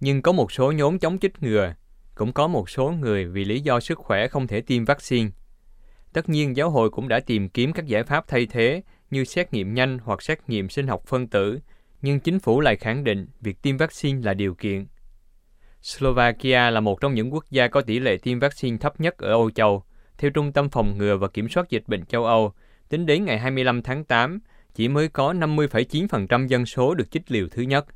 Nhưng 0.00 0.22
có 0.22 0.32
một 0.32 0.52
số 0.52 0.72
nhóm 0.72 0.98
chống 0.98 1.18
chích 1.18 1.42
ngừa, 1.42 1.74
cũng 2.14 2.32
có 2.32 2.48
một 2.48 2.70
số 2.70 2.90
người 2.90 3.24
vì 3.24 3.44
lý 3.44 3.60
do 3.60 3.80
sức 3.80 3.98
khỏe 3.98 4.28
không 4.28 4.46
thể 4.46 4.60
tiêm 4.60 4.84
vaccine– 4.84 5.30
Tất 6.16 6.28
nhiên, 6.28 6.56
giáo 6.56 6.70
hội 6.70 6.90
cũng 6.90 7.08
đã 7.08 7.20
tìm 7.20 7.48
kiếm 7.48 7.72
các 7.72 7.86
giải 7.86 8.02
pháp 8.02 8.28
thay 8.28 8.46
thế 8.46 8.82
như 9.10 9.24
xét 9.24 9.52
nghiệm 9.52 9.74
nhanh 9.74 9.98
hoặc 10.04 10.22
xét 10.22 10.38
nghiệm 10.48 10.68
sinh 10.68 10.86
học 10.86 11.02
phân 11.06 11.26
tử, 11.26 11.58
nhưng 12.02 12.20
chính 12.20 12.38
phủ 12.38 12.60
lại 12.60 12.76
khẳng 12.76 13.04
định 13.04 13.26
việc 13.40 13.62
tiêm 13.62 13.76
vaccine 13.76 14.22
là 14.22 14.34
điều 14.34 14.54
kiện. 14.54 14.86
Slovakia 15.82 16.70
là 16.70 16.80
một 16.80 17.00
trong 17.00 17.14
những 17.14 17.34
quốc 17.34 17.44
gia 17.50 17.68
có 17.68 17.80
tỷ 17.80 17.98
lệ 17.98 18.16
tiêm 18.16 18.38
vaccine 18.38 18.76
thấp 18.76 19.00
nhất 19.00 19.18
ở 19.18 19.28
Âu 19.28 19.50
Châu. 19.50 19.82
Theo 20.18 20.30
Trung 20.30 20.52
tâm 20.52 20.70
Phòng 20.70 20.98
ngừa 20.98 21.16
và 21.16 21.28
Kiểm 21.28 21.48
soát 21.48 21.70
Dịch 21.70 21.84
bệnh 21.86 22.04
châu 22.04 22.24
Âu, 22.24 22.52
tính 22.88 23.06
đến 23.06 23.24
ngày 23.24 23.38
25 23.38 23.82
tháng 23.82 24.04
8, 24.04 24.40
chỉ 24.76 24.88
mới 24.88 25.08
có 25.08 25.32
50,9% 25.32 26.46
dân 26.46 26.66
số 26.66 26.94
được 26.94 27.10
chích 27.10 27.30
liều 27.30 27.46
thứ 27.50 27.62
nhất. 27.62 27.86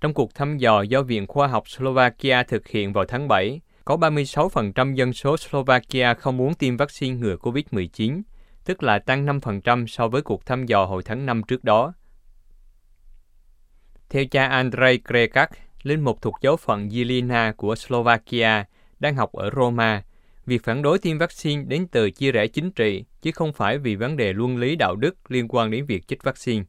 Trong 0.00 0.14
cuộc 0.14 0.34
thăm 0.34 0.58
dò 0.58 0.82
do 0.82 1.02
Viện 1.02 1.26
Khoa 1.26 1.48
học 1.48 1.68
Slovakia 1.68 2.42
thực 2.42 2.68
hiện 2.68 2.92
vào 2.92 3.04
tháng 3.04 3.28
7, 3.28 3.60
có 3.84 3.96
36% 3.96 4.94
dân 4.94 5.12
số 5.12 5.36
Slovakia 5.36 6.14
không 6.14 6.36
muốn 6.36 6.54
tiêm 6.54 6.76
vaccine 6.76 7.16
ngừa 7.16 7.36
COVID-19, 7.36 8.22
tức 8.64 8.82
là 8.82 8.98
tăng 8.98 9.26
5% 9.26 9.86
so 9.86 10.08
với 10.08 10.22
cuộc 10.22 10.46
thăm 10.46 10.66
dò 10.66 10.84
hồi 10.84 11.02
tháng 11.02 11.26
5 11.26 11.42
trước 11.42 11.64
đó. 11.64 11.92
Theo 14.10 14.24
cha 14.30 14.46
Andrei 14.46 14.98
Krekak, 15.08 15.50
linh 15.82 16.00
mục 16.00 16.22
thuộc 16.22 16.34
giáo 16.40 16.56
phận 16.56 16.88
Yelena 16.88 17.52
của 17.56 17.74
Slovakia, 17.74 18.64
đang 19.00 19.16
học 19.16 19.32
ở 19.32 19.50
Roma, 19.56 20.02
việc 20.46 20.64
phản 20.64 20.82
đối 20.82 20.98
tiêm 20.98 21.18
vaccine 21.18 21.64
đến 21.68 21.86
từ 21.86 22.10
chia 22.10 22.32
rẽ 22.32 22.46
chính 22.46 22.70
trị, 22.70 23.04
chứ 23.22 23.30
không 23.34 23.52
phải 23.52 23.78
vì 23.78 23.96
vấn 23.96 24.16
đề 24.16 24.32
luân 24.32 24.56
lý 24.56 24.76
đạo 24.76 24.96
đức 24.96 25.30
liên 25.30 25.48
quan 25.48 25.70
đến 25.70 25.86
việc 25.86 26.08
chích 26.08 26.22
vaccine. 26.22 26.64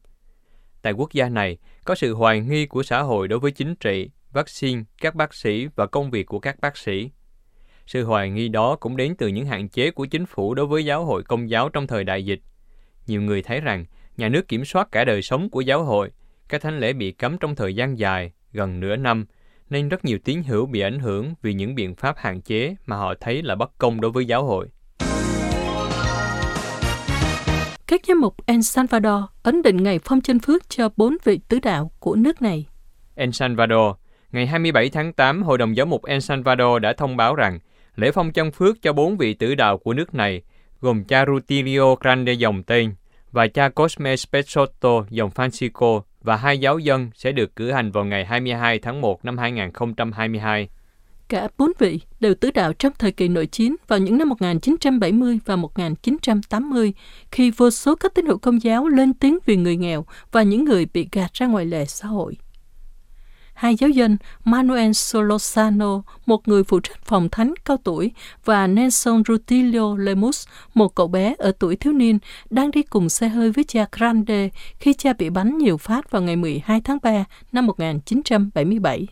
Tại 0.82 0.92
quốc 0.92 1.12
gia 1.12 1.28
này, 1.28 1.58
có 1.84 1.94
sự 1.94 2.14
hoài 2.14 2.40
nghi 2.40 2.66
của 2.66 2.82
xã 2.82 3.00
hội 3.00 3.28
đối 3.28 3.38
với 3.38 3.50
chính 3.50 3.74
trị 3.74 4.10
vaccine, 4.32 4.82
các 5.00 5.14
bác 5.14 5.34
sĩ 5.34 5.68
và 5.76 5.86
công 5.86 6.10
việc 6.10 6.26
của 6.26 6.38
các 6.38 6.60
bác 6.60 6.76
sĩ. 6.76 7.10
Sự 7.86 8.04
hoài 8.04 8.30
nghi 8.30 8.48
đó 8.48 8.76
cũng 8.76 8.96
đến 8.96 9.14
từ 9.18 9.28
những 9.28 9.46
hạn 9.46 9.68
chế 9.68 9.90
của 9.90 10.06
chính 10.06 10.26
phủ 10.26 10.54
đối 10.54 10.66
với 10.66 10.84
giáo 10.84 11.04
hội 11.04 11.22
công 11.22 11.50
giáo 11.50 11.68
trong 11.68 11.86
thời 11.86 12.04
đại 12.04 12.24
dịch. 12.24 12.40
Nhiều 13.06 13.22
người 13.22 13.42
thấy 13.42 13.60
rằng 13.60 13.84
nhà 14.16 14.28
nước 14.28 14.48
kiểm 14.48 14.64
soát 14.64 14.88
cả 14.92 15.04
đời 15.04 15.22
sống 15.22 15.50
của 15.50 15.60
giáo 15.60 15.84
hội, 15.84 16.10
các 16.48 16.62
thánh 16.62 16.78
lễ 16.78 16.92
bị 16.92 17.12
cấm 17.12 17.38
trong 17.38 17.54
thời 17.54 17.74
gian 17.74 17.98
dài, 17.98 18.32
gần 18.52 18.80
nửa 18.80 18.96
năm, 18.96 19.26
nên 19.72 19.88
rất 19.88 20.04
nhiều 20.04 20.18
tín 20.24 20.42
hữu 20.42 20.66
bị 20.66 20.80
ảnh 20.80 20.98
hưởng 20.98 21.34
vì 21.42 21.54
những 21.54 21.74
biện 21.74 21.94
pháp 21.94 22.16
hạn 22.18 22.40
chế 22.40 22.74
mà 22.86 22.96
họ 22.96 23.14
thấy 23.20 23.42
là 23.42 23.54
bất 23.54 23.78
công 23.78 24.00
đối 24.00 24.10
với 24.10 24.24
giáo 24.24 24.44
hội. 24.44 24.68
Các 27.86 28.00
giám 28.08 28.20
mục 28.20 28.46
El 28.46 28.60
Salvador 28.60 29.24
ấn 29.42 29.62
định 29.62 29.82
ngày 29.82 29.98
phong 30.04 30.20
chân 30.20 30.38
phước 30.38 30.68
cho 30.68 30.88
bốn 30.96 31.16
vị 31.24 31.40
tứ 31.48 31.58
đạo 31.60 31.90
của 31.98 32.14
nước 32.14 32.42
này. 32.42 32.66
El 33.14 33.30
Salvador 33.30 33.96
Ngày 34.32 34.46
27 34.46 34.90
tháng 34.90 35.12
8, 35.12 35.42
Hội 35.42 35.58
đồng 35.58 35.76
Giáo 35.76 35.86
mục 35.86 36.04
El 36.04 36.18
Salvador 36.18 36.82
đã 36.82 36.92
thông 36.92 37.16
báo 37.16 37.34
rằng 37.34 37.58
lễ 37.96 38.10
phong 38.12 38.32
chân 38.32 38.50
phước 38.50 38.82
cho 38.82 38.92
bốn 38.92 39.16
vị 39.16 39.34
tử 39.34 39.54
đạo 39.54 39.78
của 39.78 39.92
nước 39.92 40.14
này, 40.14 40.42
gồm 40.80 41.04
cha 41.04 41.24
Rutilio 41.26 41.94
Grande 41.94 42.32
dòng 42.32 42.62
tên 42.62 42.94
và 43.32 43.46
cha 43.46 43.68
Cosme 43.68 44.14
Spezotto 44.14 45.04
dòng 45.10 45.30
Francisco 45.30 46.00
và 46.22 46.36
hai 46.36 46.58
giáo 46.58 46.78
dân 46.78 47.10
sẽ 47.14 47.32
được 47.32 47.56
cử 47.56 47.70
hành 47.70 47.90
vào 47.90 48.04
ngày 48.04 48.24
22 48.24 48.78
tháng 48.78 49.00
1 49.00 49.24
năm 49.24 49.38
2022. 49.38 50.68
Cả 51.28 51.48
bốn 51.58 51.72
vị 51.78 52.00
đều 52.20 52.34
tứ 52.34 52.50
đạo 52.50 52.72
trong 52.72 52.92
thời 52.98 53.12
kỳ 53.12 53.28
nội 53.28 53.46
chiến 53.46 53.76
vào 53.88 53.98
những 53.98 54.18
năm 54.18 54.28
1970 54.28 55.38
và 55.44 55.56
1980, 55.56 56.92
khi 57.30 57.50
vô 57.50 57.70
số 57.70 57.94
các 57.94 58.14
tín 58.14 58.26
hữu 58.26 58.38
công 58.38 58.62
giáo 58.62 58.88
lên 58.88 59.14
tiếng 59.14 59.38
vì 59.46 59.56
người 59.56 59.76
nghèo 59.76 60.04
và 60.32 60.42
những 60.42 60.64
người 60.64 60.86
bị 60.94 61.08
gạt 61.12 61.32
ra 61.34 61.46
ngoài 61.46 61.66
lề 61.66 61.84
xã 61.84 62.08
hội 62.08 62.36
hai 63.54 63.76
giáo 63.76 63.90
dân 63.90 64.16
Manuel 64.44 64.92
Solosano, 64.92 66.02
một 66.26 66.48
người 66.48 66.64
phụ 66.64 66.80
trách 66.80 67.04
phòng 67.04 67.28
thánh 67.28 67.54
cao 67.64 67.76
tuổi, 67.84 68.12
và 68.44 68.66
Nelson 68.66 69.22
Rutilio 69.28 69.96
Lemus, 69.96 70.46
một 70.74 70.94
cậu 70.94 71.08
bé 71.08 71.34
ở 71.38 71.52
tuổi 71.58 71.76
thiếu 71.76 71.92
niên, 71.92 72.18
đang 72.50 72.70
đi 72.70 72.82
cùng 72.82 73.08
xe 73.08 73.28
hơi 73.28 73.50
với 73.50 73.64
cha 73.64 73.86
Grande 73.92 74.48
khi 74.78 74.92
cha 74.92 75.12
bị 75.12 75.30
bắn 75.30 75.58
nhiều 75.58 75.76
phát 75.76 76.10
vào 76.10 76.22
ngày 76.22 76.36
12 76.36 76.80
tháng 76.80 76.98
3 77.02 77.24
năm 77.52 77.66
1977. 77.66 79.06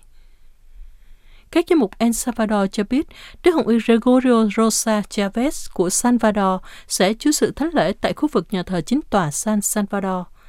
Các 1.50 1.64
giám 1.70 1.78
mục 1.78 1.90
El 1.98 2.12
Salvador 2.12 2.70
cho 2.72 2.84
biết 2.90 3.06
Đức 3.44 3.50
Hồng 3.54 3.68
Y 3.68 3.78
Gregorio 3.86 4.48
Rosa 4.56 5.02
Chavez 5.10 5.68
của 5.74 5.90
Salvador 5.90 6.60
sẽ 6.88 7.14
chú 7.14 7.32
sự 7.32 7.52
thánh 7.56 7.70
lễ 7.72 7.92
tại 8.00 8.12
khu 8.12 8.28
vực 8.32 8.46
nhà 8.50 8.62
thờ 8.62 8.80
chính 8.80 9.00
tòa 9.10 9.30
San 9.30 9.60
Salvador– 9.60 10.26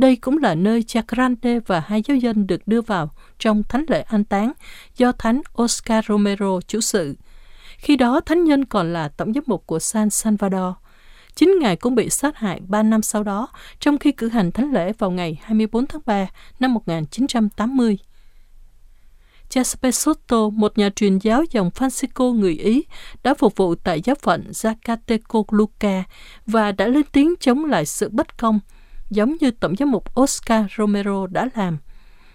đây 0.00 0.16
cũng 0.16 0.38
là 0.38 0.54
nơi 0.54 0.82
cha 0.82 1.02
Grande 1.08 1.60
và 1.66 1.80
hai 1.80 2.02
giáo 2.06 2.16
dân 2.16 2.46
được 2.46 2.68
đưa 2.68 2.80
vào 2.80 3.10
trong 3.38 3.62
thánh 3.62 3.84
lễ 3.88 4.02
an 4.02 4.24
táng 4.24 4.52
do 4.96 5.12
thánh 5.12 5.42
Oscar 5.62 6.04
Romero 6.08 6.60
chủ 6.66 6.80
sự. 6.80 7.16
Khi 7.78 7.96
đó, 7.96 8.20
thánh 8.20 8.44
nhân 8.44 8.64
còn 8.64 8.92
là 8.92 9.08
tổng 9.08 9.32
giám 9.34 9.44
mục 9.46 9.66
của 9.66 9.78
San 9.78 10.10
Salvador. 10.10 10.74
chính 11.34 11.58
Ngài 11.60 11.76
cũng 11.76 11.94
bị 11.94 12.10
sát 12.10 12.36
hại 12.36 12.60
3 12.68 12.82
năm 12.82 13.02
sau 13.02 13.22
đó, 13.22 13.48
trong 13.80 13.98
khi 13.98 14.12
cử 14.12 14.28
hành 14.28 14.52
thánh 14.52 14.72
lễ 14.72 14.92
vào 14.98 15.10
ngày 15.10 15.38
24 15.42 15.86
tháng 15.86 16.02
3 16.06 16.26
năm 16.60 16.74
1980. 16.74 17.98
Giuseppe 19.50 19.90
Soto, 19.90 20.48
một 20.48 20.78
nhà 20.78 20.90
truyền 20.96 21.18
giáo 21.18 21.44
dòng 21.50 21.70
Francisco 21.74 22.32
người 22.32 22.54
Ý, 22.54 22.82
đã 23.22 23.34
phục 23.34 23.56
vụ 23.56 23.74
tại 23.74 24.00
giáo 24.04 24.16
phận 24.22 24.50
Zacatecoluca 24.50 26.02
và 26.46 26.72
đã 26.72 26.86
lên 26.86 27.04
tiếng 27.12 27.34
chống 27.40 27.64
lại 27.64 27.86
sự 27.86 28.08
bất 28.08 28.38
công, 28.38 28.60
giống 29.10 29.36
như 29.40 29.50
Tổng 29.50 29.76
giám 29.76 29.90
mục 29.90 30.20
Oscar 30.20 30.64
Romero 30.78 31.26
đã 31.26 31.48
làm. 31.54 31.78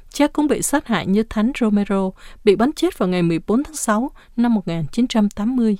Cha 0.09 0.27
cũng 0.27 0.47
bị 0.47 0.61
sát 0.61 0.87
hại 0.87 1.07
như 1.07 1.23
Thánh 1.23 1.51
Romero, 1.59 2.11
bị 2.43 2.55
bắn 2.55 2.71
chết 2.75 2.97
vào 2.97 3.09
ngày 3.09 3.23
14 3.23 3.63
tháng 3.63 3.75
6 3.75 4.11
năm 4.35 4.53
1980. 4.53 5.77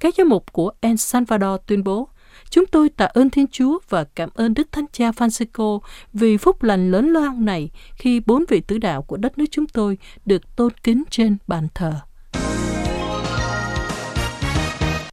Các 0.00 0.14
giám 0.18 0.28
mục 0.28 0.52
của 0.52 0.72
El 0.80 0.96
Salvador 0.96 1.60
tuyên 1.66 1.84
bố, 1.84 2.08
Chúng 2.50 2.66
tôi 2.66 2.88
tạ 2.88 3.04
ơn 3.04 3.30
Thiên 3.30 3.46
Chúa 3.46 3.78
và 3.88 4.04
cảm 4.04 4.30
ơn 4.34 4.54
Đức 4.54 4.72
Thánh 4.72 4.84
Cha 4.92 5.10
Francisco 5.10 5.78
vì 6.12 6.36
phúc 6.36 6.62
lành 6.62 6.90
lớn 6.90 7.12
lao 7.12 7.32
này 7.32 7.70
khi 7.94 8.20
bốn 8.20 8.44
vị 8.48 8.60
tứ 8.60 8.78
đạo 8.78 9.02
của 9.02 9.16
đất 9.16 9.38
nước 9.38 9.44
chúng 9.50 9.66
tôi 9.66 9.98
được 10.26 10.56
tôn 10.56 10.72
kính 10.82 11.02
trên 11.10 11.36
bàn 11.46 11.68
thờ. 11.74 11.92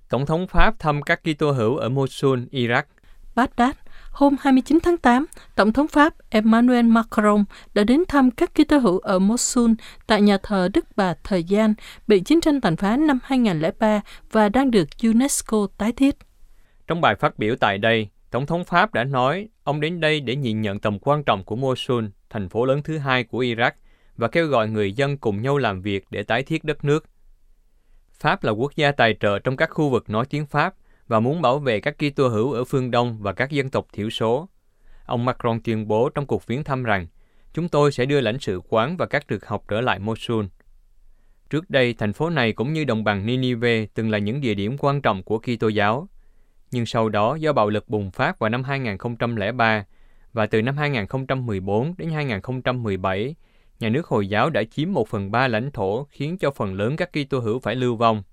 Tổng 0.10 0.25
thống 0.25 0.48
Pháp 0.48 0.80
thăm 0.80 1.01
các 1.01 1.22
Kitô 1.24 1.51
hữu 1.51 1.78
ở 1.78 1.90
Mosul, 1.90 2.40
Iraq. 2.51 2.84
Baghdad, 3.36 3.75
hôm 4.12 4.36
29 4.39 4.80
tháng 4.84 4.98
8, 4.98 5.25
Tổng 5.56 5.74
thống 5.74 5.88
Pháp 5.88 6.13
Emmanuel 6.30 6.86
Macron 6.86 7.44
đã 7.74 7.84
đến 7.84 8.03
thăm 8.08 8.32
các 8.32 8.51
Kitô 8.53 8.77
hữu 8.77 9.00
ở 9.00 9.20
Mosul 9.20 9.72
tại 10.08 10.22
nhà 10.22 10.38
thờ 10.44 10.70
Đức 10.74 10.86
Bà 10.96 11.13
Thời 11.24 11.44
gian 11.44 11.74
bị 12.08 12.20
chiến 12.20 12.41
tranh 12.41 12.62
tàn 12.62 12.75
phá 12.75 12.98
năm 12.98 13.20
2003 13.24 14.01
và 14.32 14.50
đang 14.50 14.72
được 14.72 14.88
UNESCO 15.03 15.68
tái 15.77 15.91
thiết. 15.91 16.15
Trong 16.88 17.01
bài 17.01 17.15
phát 17.15 17.39
biểu 17.39 17.56
tại 17.60 17.77
đây, 17.77 18.10
Tổng 18.32 18.46
thống 18.46 18.63
Pháp 18.63 18.94
đã 18.94 19.03
nói 19.03 19.50
ông 19.63 19.82
đến 19.82 20.00
đây 20.00 20.20
để 20.20 20.36
nhìn 20.36 20.62
nhận 20.62 20.80
tầm 20.80 21.00
quan 21.00 21.24
trọng 21.24 21.44
của 21.44 21.56
Mosul, 21.56 22.06
thành 22.30 22.50
phố 22.50 22.65
lớn 22.65 22.82
thứ 22.84 22.98
hai 22.98 23.24
của 23.24 23.44
Iraq, 23.44 23.72
và 24.18 24.27
kêu 24.27 24.48
gọi 24.48 24.70
người 24.70 24.94
dân 24.94 25.18
cùng 25.18 25.41
nhau 25.41 25.58
làm 25.58 25.82
việc 25.82 26.06
để 26.10 26.24
tái 26.24 26.44
thiết 26.44 26.63
đất 26.63 26.86
nước. 26.86 27.06
Pháp 28.13 28.44
là 28.44 28.51
quốc 28.51 28.75
gia 28.75 28.91
tài 28.91 29.15
trợ 29.20 29.39
trong 29.39 29.58
các 29.58 29.70
khu 29.70 29.89
vực 29.89 30.10
nói 30.10 30.25
tiếng 30.30 30.46
Pháp 30.46 30.74
và 31.12 31.20
muốn 31.20 31.41
bảo 31.41 31.60
vệ 31.60 31.80
các 31.80 31.96
Kitô 31.98 32.27
hữu 32.27 32.51
ở 32.51 32.63
phương 32.63 32.91
Đông 32.91 33.18
và 33.22 33.34
các 33.34 33.51
dân 33.51 33.70
tộc 33.70 33.88
thiểu 33.94 34.10
số. 34.10 34.50
Ông 35.06 35.25
Macron 35.25 35.62
tuyên 35.63 35.88
bố 35.88 36.10
trong 36.10 36.25
cuộc 36.25 36.48
viếng 36.48 36.63
thăm 36.63 36.84
rằng, 36.84 37.08
chúng 37.53 37.70
tôi 37.70 37.91
sẽ 37.91 38.06
đưa 38.06 38.22
lãnh 38.22 38.39
sự 38.39 38.62
quán 38.70 38.98
và 38.98 39.06
các 39.06 39.27
trường 39.27 39.39
học 39.46 39.63
trở 39.68 39.82
lại 39.82 40.00
Mosul. 40.00 40.46
Trước 41.50 41.70
đây, 41.70 41.94
thành 41.94 42.13
phố 42.13 42.30
này 42.30 42.53
cũng 42.53 42.74
như 42.74 42.84
đồng 42.84 43.03
bằng 43.03 43.25
Ninive 43.25 43.86
từng 43.94 44.10
là 44.10 44.18
những 44.18 44.41
địa 44.41 44.53
điểm 44.53 44.77
quan 44.80 45.01
trọng 45.01 45.24
của 45.24 45.39
Kitô 45.39 45.68
giáo– 45.68 46.08
nhưng 46.72 46.86
sau 46.86 47.10
đó 47.10 47.36
do 47.36 47.53
bạo 47.53 47.70
lực 47.70 47.89
bùng 47.89 48.12
phát 48.12 48.39
vào 48.39 48.50
năm 48.50 48.63
2003 48.63 49.86
và 50.34 50.46
từ 50.46 50.62
năm 50.62 50.77
2014 50.77 51.94
đến 51.98 52.10
2017, 52.10 53.36
nhà 53.80 53.89
nước 53.89 54.08
Hồi 54.08 54.27
giáo 54.27 54.50
đã 54.50 54.63
chiếm 54.63 54.91
một 54.91 55.08
phần 55.08 55.32
ba 55.32 55.48
lãnh 55.48 55.72
thổ 55.72 56.03
khiến 56.03 56.38
cho 56.38 56.51
phần 56.51 56.74
lớn 56.74 56.96
các 56.96 57.10
Kitô 57.13 57.39
hữu 57.39 57.60
phải 57.60 57.75
lưu 57.75 57.96
vong. 57.96 58.24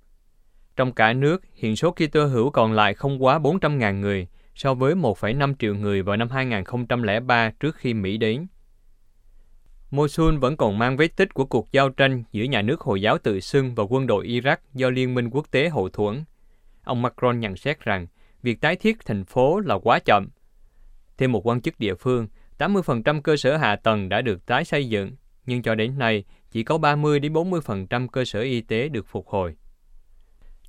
Trong 0.78 0.92
cả 0.92 1.12
nước, 1.12 1.42
hiện 1.54 1.76
số 1.76 1.90
Kitô 1.90 2.26
hữu 2.26 2.50
còn 2.50 2.73
lại 2.73 2.94
không 2.94 3.25
quá 3.25 3.38
400.000 3.38 4.00
người 4.00 4.26
so 4.54 4.75
với 4.75 4.94
1,5 4.94 5.54
triệu 5.58 5.75
người 5.75 6.02
vào 6.02 6.16
năm 6.16 6.28
2003 6.30 7.50
trước 7.61 7.76
khi 7.76 7.94
Mỹ 7.94 8.16
đến. 8.16 8.47
Mosul 9.90 10.37
vẫn 10.38 10.56
còn 10.56 10.78
mang 10.78 10.97
vết 10.97 11.16
tích 11.16 11.35
của 11.35 11.44
cuộc 11.44 11.73
giao 11.73 11.88
tranh 11.88 12.25
giữa 12.32 12.44
nhà 12.44 12.62
nước 12.62 12.80
Hồi 12.80 13.02
giáo 13.02 13.18
tự 13.18 13.40
xưng 13.40 13.75
và 13.75 13.85
quân 13.88 14.06
đội 14.06 14.26
Iraq 14.26 14.56
do 14.75 14.90
Liên 14.90 15.14
minh 15.14 15.30
quốc 15.30 15.47
tế 15.50 15.68
hậu 15.68 15.88
thuẫn. 15.88 16.25
Ông 16.85 17.02
Macron 17.02 17.40
nhận 17.40 17.56
xét 17.56 17.80
rằng 17.80 18.06
việc 18.42 18.61
tái 18.61 18.76
thiết 18.76 18.97
thành 19.06 19.25
phố 19.25 19.61
là 19.61 19.78
quá 19.78 19.99
chậm. 19.99 20.28
Thêm 21.18 21.32
một 21.32 21.47
quan 21.47 21.61
chức 21.61 21.80
địa 21.80 21.94
phương, 21.94 22.26
80% 22.58 23.20
cơ 23.20 23.37
sở 23.37 23.56
hạ 23.56 23.76
tầng 23.76 24.08
đã 24.08 24.20
được 24.23 24.47
tái 24.47 24.64
xây 24.64 24.88
dựng, 24.88 25.12
nhưng 25.47 25.62
cho 25.62 25.75
đến 25.75 25.99
nay 25.99 26.25
chỉ 26.50 26.62
có 26.62 26.78
30 26.78 27.20
đến 27.20 27.32
40% 27.32 28.08
cơ 28.08 28.25
sở 28.25 28.40
y 28.40 28.61
tế 28.61 28.88
được 28.88 29.06
phục 29.06 29.26
hồi. 29.28 29.54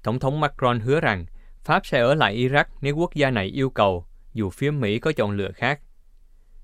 Tổng 0.04 0.20
thống 0.20 0.40
Macron 0.40 0.80
hứa 0.80 1.00
rằng 1.00 1.26
Pháp 1.64 1.86
sẽ 1.86 2.00
ở 2.00 2.16
lại 2.16 2.38
Iraq 2.38 2.66
nếu 2.82 2.96
quốc 2.96 3.14
gia 3.14 3.32
này 3.32 3.46
yêu 3.48 3.70
cầu, 3.70 4.06
dù 4.34 4.50
phía 4.50 4.72
Mỹ 4.72 5.00
có 5.00 5.12
chọn 5.12 5.32
lựa 5.32 5.52
khác. 5.52 5.80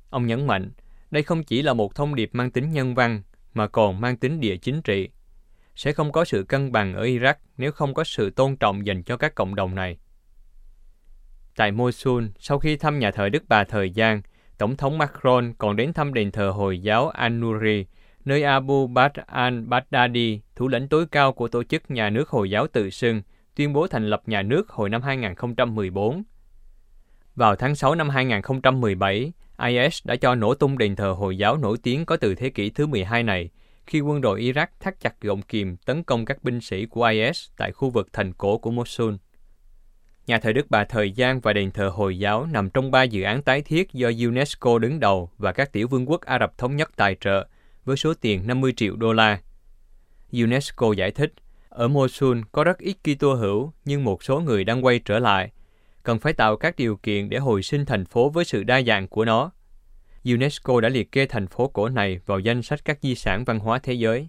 Ông 0.09 0.27
nhấn 0.27 0.47
mạnh, 0.47 0.71
đây 1.11 1.23
không 1.23 1.43
chỉ 1.43 1.61
là 1.61 1.73
một 1.73 1.95
thông 1.95 2.15
điệp 2.15 2.29
mang 2.33 2.51
tính 2.51 2.71
nhân 2.71 2.95
văn, 2.95 3.21
mà 3.53 3.67
còn 3.67 4.01
mang 4.01 4.17
tính 4.17 4.39
địa 4.39 4.57
chính 4.57 4.81
trị. 4.81 5.09
Sẽ 5.75 5.91
không 5.91 6.11
có 6.11 6.25
sự 6.25 6.43
cân 6.43 6.71
bằng 6.71 6.93
ở 6.93 7.03
Iraq 7.03 7.33
nếu 7.57 7.71
không 7.71 7.93
có 7.93 8.03
sự 8.03 8.29
tôn 8.29 8.55
trọng 8.55 8.85
dành 8.85 9.03
cho 9.03 9.17
các 9.17 9.35
cộng 9.35 9.55
đồng 9.55 9.75
này. 9.75 9.97
Tại 11.55 11.71
Mosul, 11.71 12.25
sau 12.39 12.59
khi 12.59 12.77
thăm 12.77 12.99
nhà 12.99 13.11
thờ 13.11 13.29
Đức 13.29 13.43
Bà 13.47 13.63
thời 13.63 13.89
gian, 13.89 14.21
Tổng 14.57 14.77
thống 14.77 14.97
Macron 14.97 15.53
còn 15.57 15.75
đến 15.75 15.93
thăm 15.93 16.13
đền 16.13 16.31
thờ 16.31 16.49
Hồi 16.49 16.79
giáo 16.79 17.09
An-Nuri, 17.09 17.85
nơi 18.25 18.43
Abu 18.43 18.87
Bakr 18.87 19.19
al-Baghdadi, 19.19 20.39
thủ 20.55 20.67
lĩnh 20.67 20.87
tối 20.87 21.05
cao 21.11 21.33
của 21.33 21.47
tổ 21.47 21.63
chức 21.63 21.91
nhà 21.91 22.09
nước 22.09 22.29
Hồi 22.29 22.49
giáo 22.49 22.67
tự 22.67 22.89
xưng, 22.89 23.21
tuyên 23.55 23.73
bố 23.73 23.87
thành 23.87 24.09
lập 24.09 24.21
nhà 24.25 24.41
nước 24.41 24.69
hồi 24.69 24.89
năm 24.89 25.01
2014. 25.01 26.23
Vào 27.35 27.55
tháng 27.55 27.75
6 27.75 27.95
năm 27.95 28.09
2017, 28.09 29.33
IS 29.67 29.99
đã 30.05 30.15
cho 30.15 30.35
nổ 30.35 30.53
tung 30.53 30.77
đền 30.77 30.95
thờ 30.95 31.15
Hồi 31.17 31.37
giáo 31.37 31.57
nổi 31.57 31.77
tiếng 31.83 32.05
có 32.05 32.17
từ 32.17 32.35
thế 32.35 32.49
kỷ 32.49 32.69
thứ 32.69 32.87
12 32.87 33.23
này, 33.23 33.49
khi 33.87 34.01
quân 34.01 34.21
đội 34.21 34.41
Iraq 34.41 34.67
thắt 34.79 34.99
chặt 34.99 35.21
gọng 35.21 35.41
kìm 35.41 35.77
tấn 35.77 36.03
công 36.03 36.25
các 36.25 36.43
binh 36.43 36.61
sĩ 36.61 36.85
của 36.85 37.03
IS 37.03 37.49
tại 37.57 37.71
khu 37.71 37.89
vực 37.89 38.07
thành 38.13 38.33
cổ 38.33 38.57
của 38.57 38.71
Mosul. 38.71 39.13
Nhà 40.27 40.39
thờ 40.39 40.53
Đức 40.53 40.65
Bà 40.69 40.83
Thời 40.83 41.11
gian 41.11 41.39
và 41.39 41.53
đền 41.53 41.71
thờ 41.71 41.89
Hồi 41.89 42.19
giáo 42.19 42.45
nằm 42.45 42.69
trong 42.69 42.91
ba 42.91 43.03
dự 43.03 43.21
án 43.21 43.41
tái 43.41 43.61
thiết 43.61 43.93
do 43.93 44.11
UNESCO 44.27 44.79
đứng 44.79 44.99
đầu 44.99 45.29
và 45.37 45.51
các 45.51 45.71
tiểu 45.71 45.87
vương 45.87 46.09
quốc 46.09 46.21
Ả 46.21 46.39
Rập 46.39 46.57
Thống 46.57 46.75
Nhất 46.75 46.91
tài 46.95 47.15
trợ 47.19 47.47
với 47.85 47.97
số 47.97 48.13
tiền 48.13 48.47
50 48.47 48.73
triệu 48.77 48.95
đô 48.95 49.13
la. 49.13 49.39
UNESCO 50.31 50.91
giải 50.97 51.11
thích, 51.11 51.33
ở 51.69 51.87
Mosul 51.87 52.39
có 52.51 52.63
rất 52.63 52.77
ít 52.79 52.97
Kitô 53.03 53.33
hữu 53.33 53.73
nhưng 53.85 54.03
một 54.03 54.23
số 54.23 54.39
người 54.39 54.63
đang 54.63 54.85
quay 54.85 54.99
trở 54.99 55.19
lại. 55.19 55.51
Cần 56.03 56.19
phải 56.19 56.33
tạo 56.33 56.57
các 56.57 56.75
điều 56.75 56.95
kiện 56.95 57.29
để 57.29 57.37
hồi 57.37 57.63
sinh 57.63 57.85
thành 57.85 58.05
phố 58.05 58.29
với 58.29 58.45
sự 58.45 58.63
đa 58.63 58.81
dạng 58.81 59.07
của 59.07 59.25
nó. 59.25 59.51
UNESCO 60.25 60.81
đã 60.81 60.89
liệt 60.89 61.11
kê 61.11 61.25
thành 61.25 61.47
phố 61.47 61.67
cổ 61.67 61.89
này 61.89 62.19
vào 62.25 62.39
danh 62.39 62.61
sách 62.61 62.85
các 62.85 62.97
di 63.01 63.15
sản 63.15 63.43
văn 63.43 63.59
hóa 63.59 63.79
thế 63.79 63.93
giới. 63.93 64.27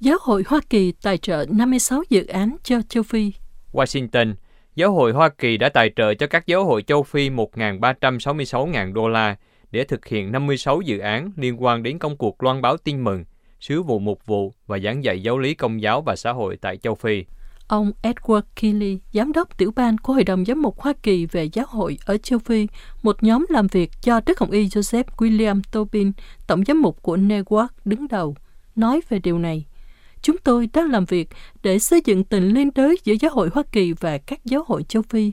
Giáo 0.00 0.18
hội 0.20 0.44
Hoa 0.46 0.60
Kỳ 0.70 0.92
tài 0.92 1.18
trợ 1.18 1.46
56 1.50 2.02
dự 2.08 2.26
án 2.26 2.56
cho 2.62 2.82
châu 2.88 3.02
Phi. 3.02 3.32
Washington, 3.72 4.34
Giáo 4.74 4.92
hội 4.92 5.12
Hoa 5.12 5.28
Kỳ 5.28 5.56
đã 5.56 5.68
tài 5.68 5.90
trợ 5.96 6.14
cho 6.14 6.26
các 6.26 6.46
giáo 6.46 6.64
hội 6.64 6.82
châu 6.82 7.02
Phi 7.02 7.30
1.366.000 7.30 8.92
đô 8.92 9.08
la 9.08 9.36
để 9.70 9.84
thực 9.84 10.06
hiện 10.06 10.32
56 10.32 10.80
dự 10.80 10.98
án 10.98 11.30
liên 11.36 11.62
quan 11.62 11.82
đến 11.82 11.98
công 11.98 12.16
cuộc 12.16 12.42
loan 12.42 12.62
báo 12.62 12.76
tin 12.76 13.04
mừng, 13.04 13.24
sứ 13.60 13.82
vụ 13.82 13.98
mục 13.98 14.26
vụ 14.26 14.54
và 14.66 14.78
giảng 14.78 15.04
dạy 15.04 15.22
giáo 15.22 15.38
lý 15.38 15.54
công 15.54 15.82
giáo 15.82 16.02
và 16.02 16.16
xã 16.16 16.32
hội 16.32 16.56
tại 16.56 16.76
châu 16.76 16.94
Phi. 16.94 17.24
Ông 17.68 17.92
Edward 18.02 18.42
Kelly, 18.60 18.98
giám 19.12 19.32
đốc 19.32 19.58
tiểu 19.58 19.70
ban 19.76 19.98
của 19.98 20.12
Hội 20.12 20.24
đồng 20.24 20.44
Giám 20.44 20.62
mục 20.62 20.80
Hoa 20.80 20.92
Kỳ 21.02 21.26
về 21.26 21.44
giáo 21.44 21.66
hội 21.68 21.98
ở 22.06 22.16
châu 22.18 22.38
Phi, 22.38 22.66
một 23.02 23.22
nhóm 23.22 23.46
làm 23.48 23.66
việc 23.66 23.90
cho 24.02 24.20
Đức 24.26 24.38
Hồng 24.38 24.50
Y 24.50 24.66
Joseph 24.66 25.04
William 25.16 25.60
Tobin, 25.72 26.12
tổng 26.46 26.64
giám 26.64 26.82
mục 26.82 27.02
của 27.02 27.16
Network 27.16 27.68
đứng 27.84 28.08
đầu, 28.08 28.36
nói 28.76 29.00
về 29.08 29.18
điều 29.18 29.38
này– 29.38 29.64
Chúng 30.22 30.36
tôi 30.38 30.68
đang 30.72 30.90
làm 30.90 31.04
việc 31.04 31.28
để 31.62 31.78
xây 31.78 32.00
dựng 32.04 32.24
tình 32.24 32.48
liên 32.48 32.70
đới 32.74 32.98
giữa 33.04 33.14
giáo 33.20 33.30
hội 33.34 33.50
Hoa 33.54 33.62
Kỳ 33.72 33.92
và 33.92 34.18
các 34.18 34.44
giáo 34.44 34.64
hội 34.66 34.82
châu 34.82 35.02
Phi. 35.02 35.32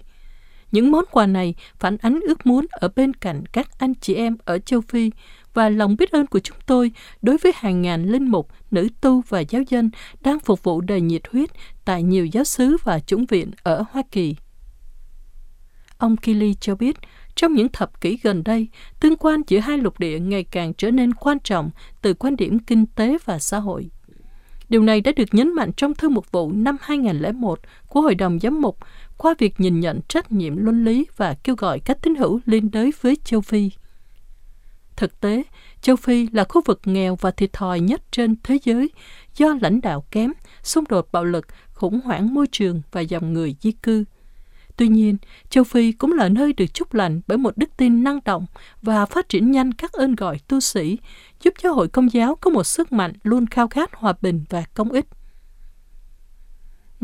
Những 0.75 0.91
món 0.91 1.05
quà 1.12 1.27
này 1.27 1.55
phản 1.79 1.98
ánh 1.98 2.20
ước 2.27 2.46
muốn 2.46 2.65
ở 2.72 2.89
bên 2.96 3.13
cạnh 3.13 3.46
các 3.46 3.70
anh 3.79 3.94
chị 3.96 4.13
em 4.13 4.38
ở 4.46 4.60
châu 4.60 4.82
Phi 4.82 5.12
và 5.53 5.70
lòng 5.70 5.96
biết 5.96 6.12
ơn 6.12 6.25
của 6.25 6.39
chúng 6.39 6.58
tôi 6.65 6.91
đối 7.22 7.38
với 7.38 7.51
hàng 7.55 7.82
ngàn 7.82 8.05
linh 8.05 8.27
mục, 8.27 8.48
nữ 8.72 8.88
tu 9.01 9.22
và 9.29 9.39
giáo 9.39 9.62
dân 9.70 9.89
đang 10.22 10.39
phục 10.39 10.63
vụ 10.63 10.82
đầy 10.82 11.01
nhiệt 11.01 11.22
huyết 11.32 11.50
tại 11.86 12.03
nhiều 12.03 12.25
giáo 12.25 12.44
xứ 12.44 12.77
và 12.84 13.00
chủng 13.00 13.25
viện 13.25 13.51
ở 13.63 13.84
Hoa 13.91 14.03
Kỳ. 14.12 14.36
Ông 15.98 16.17
Kili 16.17 16.53
cho 16.53 16.75
biết, 16.75 16.96
trong 17.36 17.53
những 17.53 17.70
thập 17.70 18.01
kỷ 18.01 18.20
gần 18.24 18.44
đây, 18.44 18.67
tương 19.00 19.15
quan 19.15 19.41
giữa 19.48 19.60
hai 19.60 19.77
lục 19.77 20.00
địa 20.00 20.20
ngày 20.20 20.44
càng 20.44 20.74
trở 20.74 20.91
nên 20.91 21.13
quan 21.13 21.39
trọng 21.39 21.70
từ 22.01 22.13
quan 22.13 22.36
điểm 22.36 22.60
kinh 22.60 22.86
tế 22.86 23.17
và 23.25 23.39
xã 23.39 23.60
hội. 23.60 23.89
Điều 24.70 24.84
này 24.84 25.01
đã 25.01 25.12
được 25.15 25.29
nhấn 25.32 25.53
mạnh 25.53 25.72
trong 25.77 25.94
thư 25.94 26.10
mục 26.10 26.32
vụ 26.32 26.51
năm 26.51 26.77
2001 26.82 27.60
của 27.88 28.01
Hội 28.01 28.15
đồng 28.15 28.39
Giám 28.39 28.62
mục 28.62 28.77
qua 29.17 29.36
việc 29.38 29.60
nhìn 29.60 29.79
nhận 29.79 30.01
trách 30.07 30.31
nhiệm 30.31 30.57
luân 30.57 30.86
lý 30.86 31.05
và 31.17 31.36
kêu 31.43 31.55
gọi 31.55 31.79
các 31.79 31.98
tín 32.01 32.15
hữu 32.15 32.39
liên 32.45 32.72
đới 32.72 32.93
với 33.01 33.17
châu 33.24 33.41
Phi. 33.41 33.72
Thực 34.95 35.19
tế, 35.19 35.43
châu 35.81 35.95
Phi 35.95 36.27
là 36.31 36.43
khu 36.43 36.62
vực 36.65 36.81
nghèo 36.86 37.15
và 37.15 37.31
thiệt 37.31 37.53
thòi 37.53 37.79
nhất 37.79 38.01
trên 38.12 38.36
thế 38.43 38.57
giới 38.63 38.89
do 39.38 39.55
lãnh 39.62 39.81
đạo 39.81 40.05
kém, 40.12 40.34
xung 40.63 40.84
đột 40.89 41.12
bạo 41.12 41.25
lực, 41.25 41.48
khủng 41.74 42.01
hoảng 42.01 42.34
môi 42.34 42.48
trường 42.51 42.81
và 42.91 43.01
dòng 43.01 43.34
người 43.34 43.55
di 43.62 43.72
cư. 43.72 44.03
Tuy 44.77 44.88
nhiên, 44.88 45.17
châu 45.50 45.63
Phi 45.63 45.91
cũng 45.91 46.13
là 46.13 46.29
nơi 46.29 46.53
được 46.53 46.74
chúc 46.74 46.93
lành 46.93 47.22
bởi 47.27 47.38
một 47.38 47.57
đức 47.57 47.69
tin 47.77 48.03
năng 48.03 48.19
động 48.25 48.45
và 48.81 49.05
phát 49.05 49.29
triển 49.29 49.51
nhanh 49.51 49.72
các 49.72 49.91
ơn 49.91 50.15
gọi 50.15 50.39
tu 50.48 50.60
sĩ, 50.60 50.98
giúp 51.43 51.53
cho 51.62 51.72
hội 51.72 51.88
công 51.88 52.13
giáo 52.13 52.36
có 52.36 52.50
một 52.51 52.63
sức 52.63 52.91
mạnh 52.91 53.13
luôn 53.24 53.48
khao 53.48 53.67
khát 53.67 53.89
hòa 53.93 54.13
bình 54.22 54.43
và 54.50 54.63
công 54.74 54.91
ích. 54.91 55.05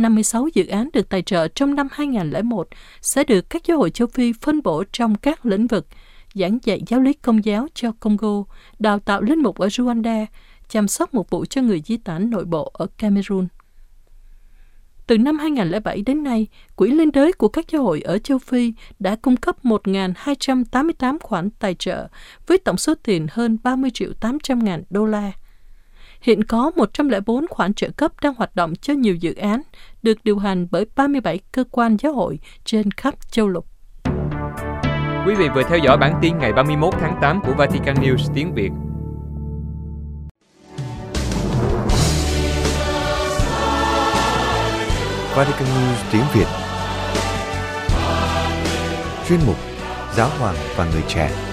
56 0.01 0.47
dự 0.53 0.67
án 0.67 0.89
được 0.93 1.09
tài 1.09 1.21
trợ 1.21 1.47
trong 1.47 1.75
năm 1.75 1.87
2001 1.91 2.67
sẽ 3.01 3.23
được 3.23 3.49
các 3.49 3.61
giáo 3.65 3.77
hội 3.77 3.89
châu 3.89 4.07
Phi 4.07 4.33
phân 4.33 4.61
bổ 4.63 4.83
trong 4.91 5.15
các 5.15 5.45
lĩnh 5.45 5.67
vực 5.67 5.87
giảng 6.33 6.59
dạy 6.63 6.81
giáo 6.87 6.99
lý 6.99 7.13
công 7.13 7.45
giáo 7.45 7.67
cho 7.73 7.91
Congo, 7.99 8.43
đào 8.79 8.99
tạo 8.99 9.21
linh 9.21 9.39
mục 9.39 9.57
ở 9.57 9.67
Rwanda, 9.67 10.25
chăm 10.69 10.87
sóc 10.87 11.13
một 11.13 11.29
vụ 11.29 11.45
cho 11.45 11.61
người 11.61 11.81
di 11.85 11.97
tản 11.97 12.29
nội 12.29 12.45
bộ 12.45 12.71
ở 12.73 12.87
Cameroon. 12.97 13.47
Từ 15.07 15.17
năm 15.17 15.37
2007 15.39 16.01
đến 16.01 16.23
nay, 16.23 16.47
Quỹ 16.75 16.91
Liên 16.91 17.11
đới 17.11 17.33
của 17.33 17.47
các 17.47 17.65
giáo 17.71 17.83
hội 17.83 18.01
ở 18.01 18.17
châu 18.17 18.37
Phi 18.37 18.73
đã 18.99 19.15
cung 19.15 19.37
cấp 19.37 19.65
1.288 19.65 21.17
khoản 21.19 21.49
tài 21.49 21.75
trợ 21.75 22.07
với 22.47 22.57
tổng 22.57 22.77
số 22.77 22.93
tiền 23.03 23.27
hơn 23.31 23.57
30 23.63 23.91
triệu 23.93 24.13
800 24.13 24.63
ngàn 24.63 24.83
đô 24.89 25.05
la. 25.05 25.31
Hiện 26.21 26.43
có 26.43 26.71
104 26.75 27.47
khoản 27.47 27.73
trợ 27.73 27.89
cấp 27.97 28.11
đang 28.21 28.33
hoạt 28.35 28.55
động 28.55 28.75
cho 28.75 28.93
nhiều 28.93 29.15
dự 29.15 29.33
án, 29.33 29.61
được 30.03 30.17
điều 30.23 30.37
hành 30.37 30.67
bởi 30.71 30.85
37 30.95 31.39
cơ 31.51 31.63
quan 31.71 31.97
giáo 31.97 32.13
hội 32.13 32.39
trên 32.65 32.91
khắp 32.91 33.13
châu 33.31 33.47
lục. 33.47 33.65
Quý 35.25 35.35
vị 35.35 35.49
vừa 35.55 35.63
theo 35.63 35.77
dõi 35.77 35.97
bản 35.97 36.19
tin 36.21 36.37
ngày 36.37 36.53
31 36.53 36.93
tháng 36.99 37.17
8 37.21 37.41
của 37.41 37.53
Vatican 37.57 37.95
News 37.95 38.33
tiếng 38.35 38.53
Việt. 38.53 38.69
Vatican 45.35 45.67
News 45.67 46.11
tiếng 46.11 46.23
Việt 46.33 46.47
Chuyên 49.27 49.39
mục 49.47 49.55
Giáo 50.15 50.29
hoàng 50.39 50.55
và 50.75 50.89
người 50.93 51.03
trẻ 51.07 51.50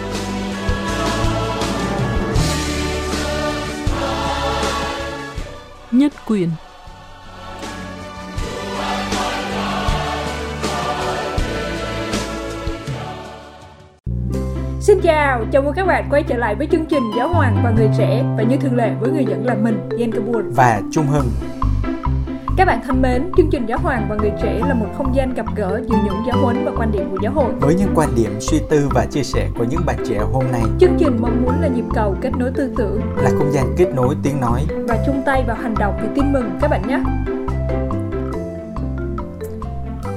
Nhất 5.93 6.13
quyền. 6.27 6.49
Xin 14.81 15.01
chào, 15.03 15.45
chào 15.53 15.63
mừng 15.63 15.75
các 15.77 15.87
bạn 15.87 16.09
quay 16.11 16.23
trở 16.23 16.37
lại 16.37 16.55
với 16.55 16.67
chương 16.67 16.87
trình 16.87 17.03
Giáo 17.17 17.29
hoàng 17.29 17.61
và 17.65 17.71
người 17.71 17.89
trẻ. 17.99 18.25
Và 18.37 18.43
như 18.43 18.57
thường 18.57 18.77
lệ 18.77 18.91
với 19.01 19.11
người 19.11 19.25
dẫn 19.29 19.47
là 19.47 19.55
mình, 19.55 19.89
Yen 19.99 20.13
Kabur 20.13 20.45
và 20.57 20.81
Trung 20.93 21.07
Hưng. 21.07 21.29
Các 22.59 22.65
bạn 22.65 22.81
thân 22.87 23.03
mến, 23.03 23.31
chương 23.37 23.51
trình 23.51 23.67
Giáo 23.67 23.79
hoàng 23.79 24.07
và 24.11 24.17
người 24.17 24.33
trẻ 24.43 24.61
là 24.69 24.75
một 24.75 24.87
không 24.97 25.15
gian 25.15 25.35
gặp 25.35 25.47
gỡ 25.57 25.81
giữa 25.89 25.97
những 26.05 26.15
giáo 26.27 26.45
huấn 26.45 26.65
và 26.65 26.73
quan 26.79 26.93
điểm 26.93 27.11
của 27.11 27.19
giáo 27.23 27.33
hội. 27.33 27.53
Với 27.61 27.75
những 27.75 27.93
quan 27.95 28.15
điểm, 28.15 28.41
suy 28.41 28.61
tư 28.71 28.89
và 28.95 29.07
chia 29.07 29.23
sẻ 29.23 29.49
của 29.59 29.65
những 29.65 29.81
bạn 29.87 29.97
trẻ 30.09 30.19
hôm 30.33 30.45
nay. 30.53 30.63
Chương 30.81 30.97
trình 30.99 31.17
mong 31.21 31.43
muốn 31.43 31.61
là 31.61 31.69
nhịp 31.69 31.85
cầu 31.95 32.17
kết 32.21 32.31
nối 32.39 32.51
tư 32.55 32.75
tưởng, 32.77 33.01
là 33.17 33.31
không 33.39 33.53
gian 33.53 33.75
kết 33.77 33.95
nối 33.95 34.17
tiếng 34.23 34.41
nói 34.41 34.67
và 34.89 34.99
chung 35.07 35.23
tay 35.27 35.45
vào 35.47 35.57
hành 35.57 35.75
động 35.79 35.99
vì 36.03 36.09
tin 36.15 36.33
mừng 36.33 36.59
các 36.61 36.69
bạn 36.69 36.83
nhé. 36.89 37.01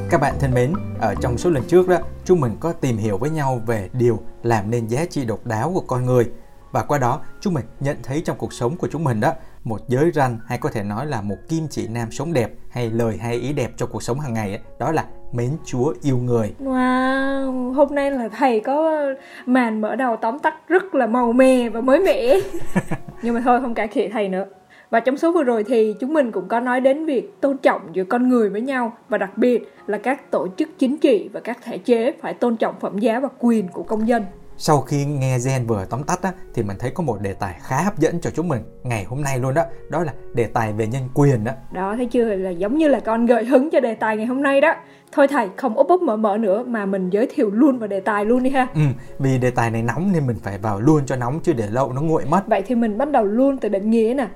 Các 0.10 0.22
bạn 0.22 0.36
thân 0.40 0.54
mến, 0.54 0.74
ở 1.00 1.16
trong 1.22 1.38
số 1.38 1.50
lần 1.50 1.64
trước 1.68 1.88
đó, 1.88 1.98
chúng 2.26 2.40
mình 2.40 2.58
có 2.60 2.74
tìm 2.74 2.98
hiểu 2.98 3.18
với 3.18 3.30
nhau 3.30 3.62
về 3.66 3.90
điều 3.94 4.20
làm 4.44 4.72
nên 4.72 4.88
giá 4.88 5.06
trị 5.10 5.26
độc 5.26 5.46
đáo 5.46 5.72
của 5.74 5.84
con 5.88 6.06
người 6.06 6.30
và 6.72 6.84
qua 6.84 6.98
đó 6.98 7.20
chúng 7.42 7.54
mình 7.54 7.66
nhận 7.80 7.98
thấy 8.04 8.22
trong 8.26 8.38
cuộc 8.38 8.54
sống 8.54 8.78
của 8.78 8.88
chúng 8.92 9.04
mình 9.04 9.20
đó 9.20 9.34
một 9.64 9.82
giới 9.88 10.12
ranh 10.12 10.38
hay 10.46 10.58
có 10.58 10.70
thể 10.70 10.84
nói 10.84 11.06
là 11.06 11.22
một 11.22 11.36
kim 11.50 11.68
chỉ 11.70 11.88
nam 11.88 12.12
sống 12.12 12.34
đẹp 12.34 12.52
hay 12.70 12.90
lời 12.90 13.18
hay 13.18 13.36
ý 13.36 13.54
đẹp 13.54 13.72
cho 13.78 13.86
cuộc 13.86 14.04
sống 14.04 14.20
hàng 14.20 14.34
ngày 14.34 14.50
ấy, 14.50 14.60
đó 14.80 14.92
là 14.92 15.06
mến 15.32 15.58
Chúa 15.66 15.94
yêu 16.02 16.18
người. 16.18 16.54
Wow, 16.60 17.74
hôm 17.74 17.96
nay 17.96 18.12
là 18.12 18.30
thầy 18.30 18.60
có 18.60 19.02
màn 19.46 19.82
mở 19.82 19.96
đầu 19.96 20.18
tóm 20.22 20.40
tắt 20.40 20.56
rất 20.68 20.96
là 20.96 21.08
màu 21.08 21.34
mè 21.34 21.70
và 21.70 21.82
mới 21.82 22.00
mẻ. 22.00 22.40
Nhưng 23.22 23.36
mà 23.36 23.42
thôi 23.46 23.62
không 23.62 23.74
cải 23.74 23.88
khịa 23.88 24.10
thầy 24.14 24.30
nữa. 24.30 24.46
Và 24.90 25.00
trong 25.00 25.18
số 25.18 25.32
vừa 25.32 25.44
rồi 25.44 25.64
thì 25.64 25.96
chúng 26.00 26.14
mình 26.14 26.32
cũng 26.32 26.48
có 26.48 26.60
nói 26.60 26.82
đến 26.82 27.06
việc 27.06 27.42
tôn 27.42 27.58
trọng 27.58 27.82
giữa 27.94 28.04
con 28.04 28.30
người 28.30 28.50
với 28.50 28.62
nhau 28.62 28.94
và 29.10 29.18
đặc 29.18 29.38
biệt 29.38 29.74
là 29.88 29.98
các 29.98 30.32
tổ 30.32 30.48
chức 30.58 30.70
chính 30.78 30.98
trị 30.98 31.30
và 31.34 31.40
các 31.40 31.58
thể 31.64 31.78
chế 31.78 32.12
phải 32.22 32.34
tôn 32.34 32.58
trọng 32.58 32.76
phẩm 32.80 32.98
giá 32.98 33.20
và 33.20 33.30
quyền 33.40 33.68
của 33.68 33.84
công 33.84 34.08
dân. 34.08 34.24
Sau 34.64 34.82
khi 34.82 35.06
nghe 35.06 35.40
Gen 35.46 35.68
vừa 35.68 35.86
tóm 35.90 36.04
tắt 36.04 36.22
á, 36.22 36.32
thì 36.54 36.64
mình 36.64 36.78
thấy 36.80 36.92
có 36.92 37.04
một 37.04 37.22
đề 37.22 37.34
tài 37.34 37.56
khá 37.62 37.82
hấp 37.82 38.00
dẫn 38.00 38.22
cho 38.22 38.30
chúng 38.30 38.48
mình 38.48 38.62
ngày 38.84 39.04
hôm 39.04 39.22
nay 39.22 39.40
luôn 39.40 39.54
đó. 39.54 39.64
Đó 39.90 40.04
là 40.04 40.14
đề 40.34 40.46
tài 40.46 40.74
về 40.74 40.88
nhân 40.88 41.10
quyền 41.14 41.44
đó 41.44 41.52
đó 41.72 41.96
thấy 41.96 42.06
chưa? 42.06 42.36
Là 42.36 42.50
giống 42.50 42.78
như 42.78 42.88
là 42.88 43.00
con 43.00 43.26
gợi 43.26 43.46
hứng 43.46 43.70
cho 43.72 43.80
đề 43.80 43.96
tài 43.96 44.18
ngày 44.18 44.26
hôm 44.26 44.44
nay 44.44 44.62
đó. 44.62 44.74
Thôi 45.12 45.28
thầy 45.28 45.50
không 45.58 45.78
úp 45.78 45.88
úp 45.88 46.02
mở 46.02 46.16
mở 46.16 46.38
nữa 46.38 46.64
mà 46.68 46.86
mình 46.86 47.10
giới 47.10 47.28
thiệu 47.36 47.50
luôn 47.52 47.80
vào 47.80 47.88
đề 47.88 48.00
tài 48.00 48.26
luôn 48.26 48.44
đi 48.44 48.50
ha. 48.50 48.68
Ừ 48.74 48.82
vì 49.20 49.38
đề 49.38 49.52
tài 49.52 49.72
này 49.72 49.84
nóng 49.84 50.12
nên 50.12 50.28
mình 50.28 50.38
phải 50.44 50.58
vào 50.58 50.80
luôn 50.80 51.06
cho 51.06 51.16
nóng 51.16 51.40
chứ 51.40 51.54
để 51.54 51.68
lâu 51.68 51.94
nó 51.94 52.02
nguội 52.02 52.26
mất. 52.26 52.48
Vậy 52.48 52.62
thì 52.62 52.76
mình 52.76 52.98
bắt 52.98 53.12
đầu 53.12 53.24
luôn 53.24 53.58
từ 53.58 53.70
định 53.70 53.90
nghĩa 53.92 54.14
nè. 54.18 54.28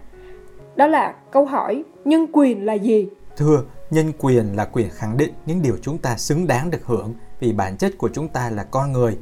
Đó 0.76 0.88
là 0.88 1.16
câu 1.32 1.46
hỏi 1.46 1.84
nhân 2.06 2.26
quyền 2.34 2.66
là 2.66 2.74
gì? 2.74 3.08
Thưa 3.38 3.64
nhân 3.90 4.12
quyền 4.20 4.56
là 4.56 4.66
quyền 4.66 4.90
khẳng 4.90 5.18
định 5.18 5.34
những 5.46 5.62
điều 5.62 5.78
chúng 5.82 5.98
ta 5.98 6.18
xứng 6.18 6.48
đáng 6.48 6.72
được 6.72 6.86
hưởng 6.86 7.14
vì 7.40 7.54
bản 7.54 7.78
chất 7.78 7.98
của 7.98 8.10
chúng 8.14 8.28
ta 8.28 8.50
là 8.50 8.64
con 8.64 8.92
người 8.92 9.18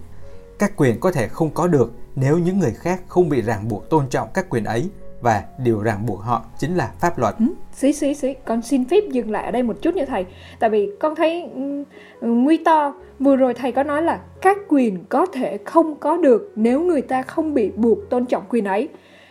các 0.64 0.72
quyền 0.78 1.00
có 1.00 1.12
thể 1.12 1.28
không 1.28 1.50
có 1.54 1.68
được 1.68 1.92
nếu 2.16 2.38
những 2.38 2.60
người 2.60 2.72
khác 2.72 3.02
không 3.08 3.30
bị 3.30 3.42
ràng 3.42 3.68
buộc 3.68 3.90
tôn 3.90 4.08
trọng 4.10 4.28
các 4.34 4.50
quyền 4.50 4.64
ấy 4.64 4.90
và 5.22 5.44
điều 5.58 5.82
ràng 5.82 6.06
buộc 6.06 6.20
họ 6.20 6.46
chính 6.58 6.76
là 6.76 6.92
pháp 7.00 7.20
luật. 7.20 7.36
Ừ, 7.40 7.46
xí 7.74 7.94
xí 7.94 8.14
xí, 8.14 8.34
con 8.46 8.62
xin 8.62 8.86
phép 8.86 9.04
dừng 9.12 9.32
lại 9.32 9.46
ở 9.46 9.52
đây 9.52 9.64
một 9.64 9.82
chút 9.82 9.96
nha 9.96 10.06
thầy. 10.06 10.26
Tại 10.60 10.70
vì 10.70 10.90
con 11.00 11.16
thấy 11.16 11.50
ừ, 11.56 11.84
ừ, 12.20 12.28
nguy 12.28 12.58
to 12.58 12.94
vừa 13.20 13.36
rồi 13.36 13.54
thầy 13.54 13.72
có 13.72 13.84
nói 13.84 14.02
là 14.02 14.20
các 14.42 14.58
quyền 14.68 15.06
có 15.10 15.26
thể 15.26 15.58
không 15.66 15.96
có 15.96 16.18
được 16.18 16.52
nếu 16.56 16.82
người 16.82 17.02
ta 17.02 17.22
không 17.22 17.54
bị 17.54 17.72
buộc 17.72 18.10
tôn 18.10 18.26
trọng 18.26 18.44
quyền 18.50 18.66
ấy 18.66 18.90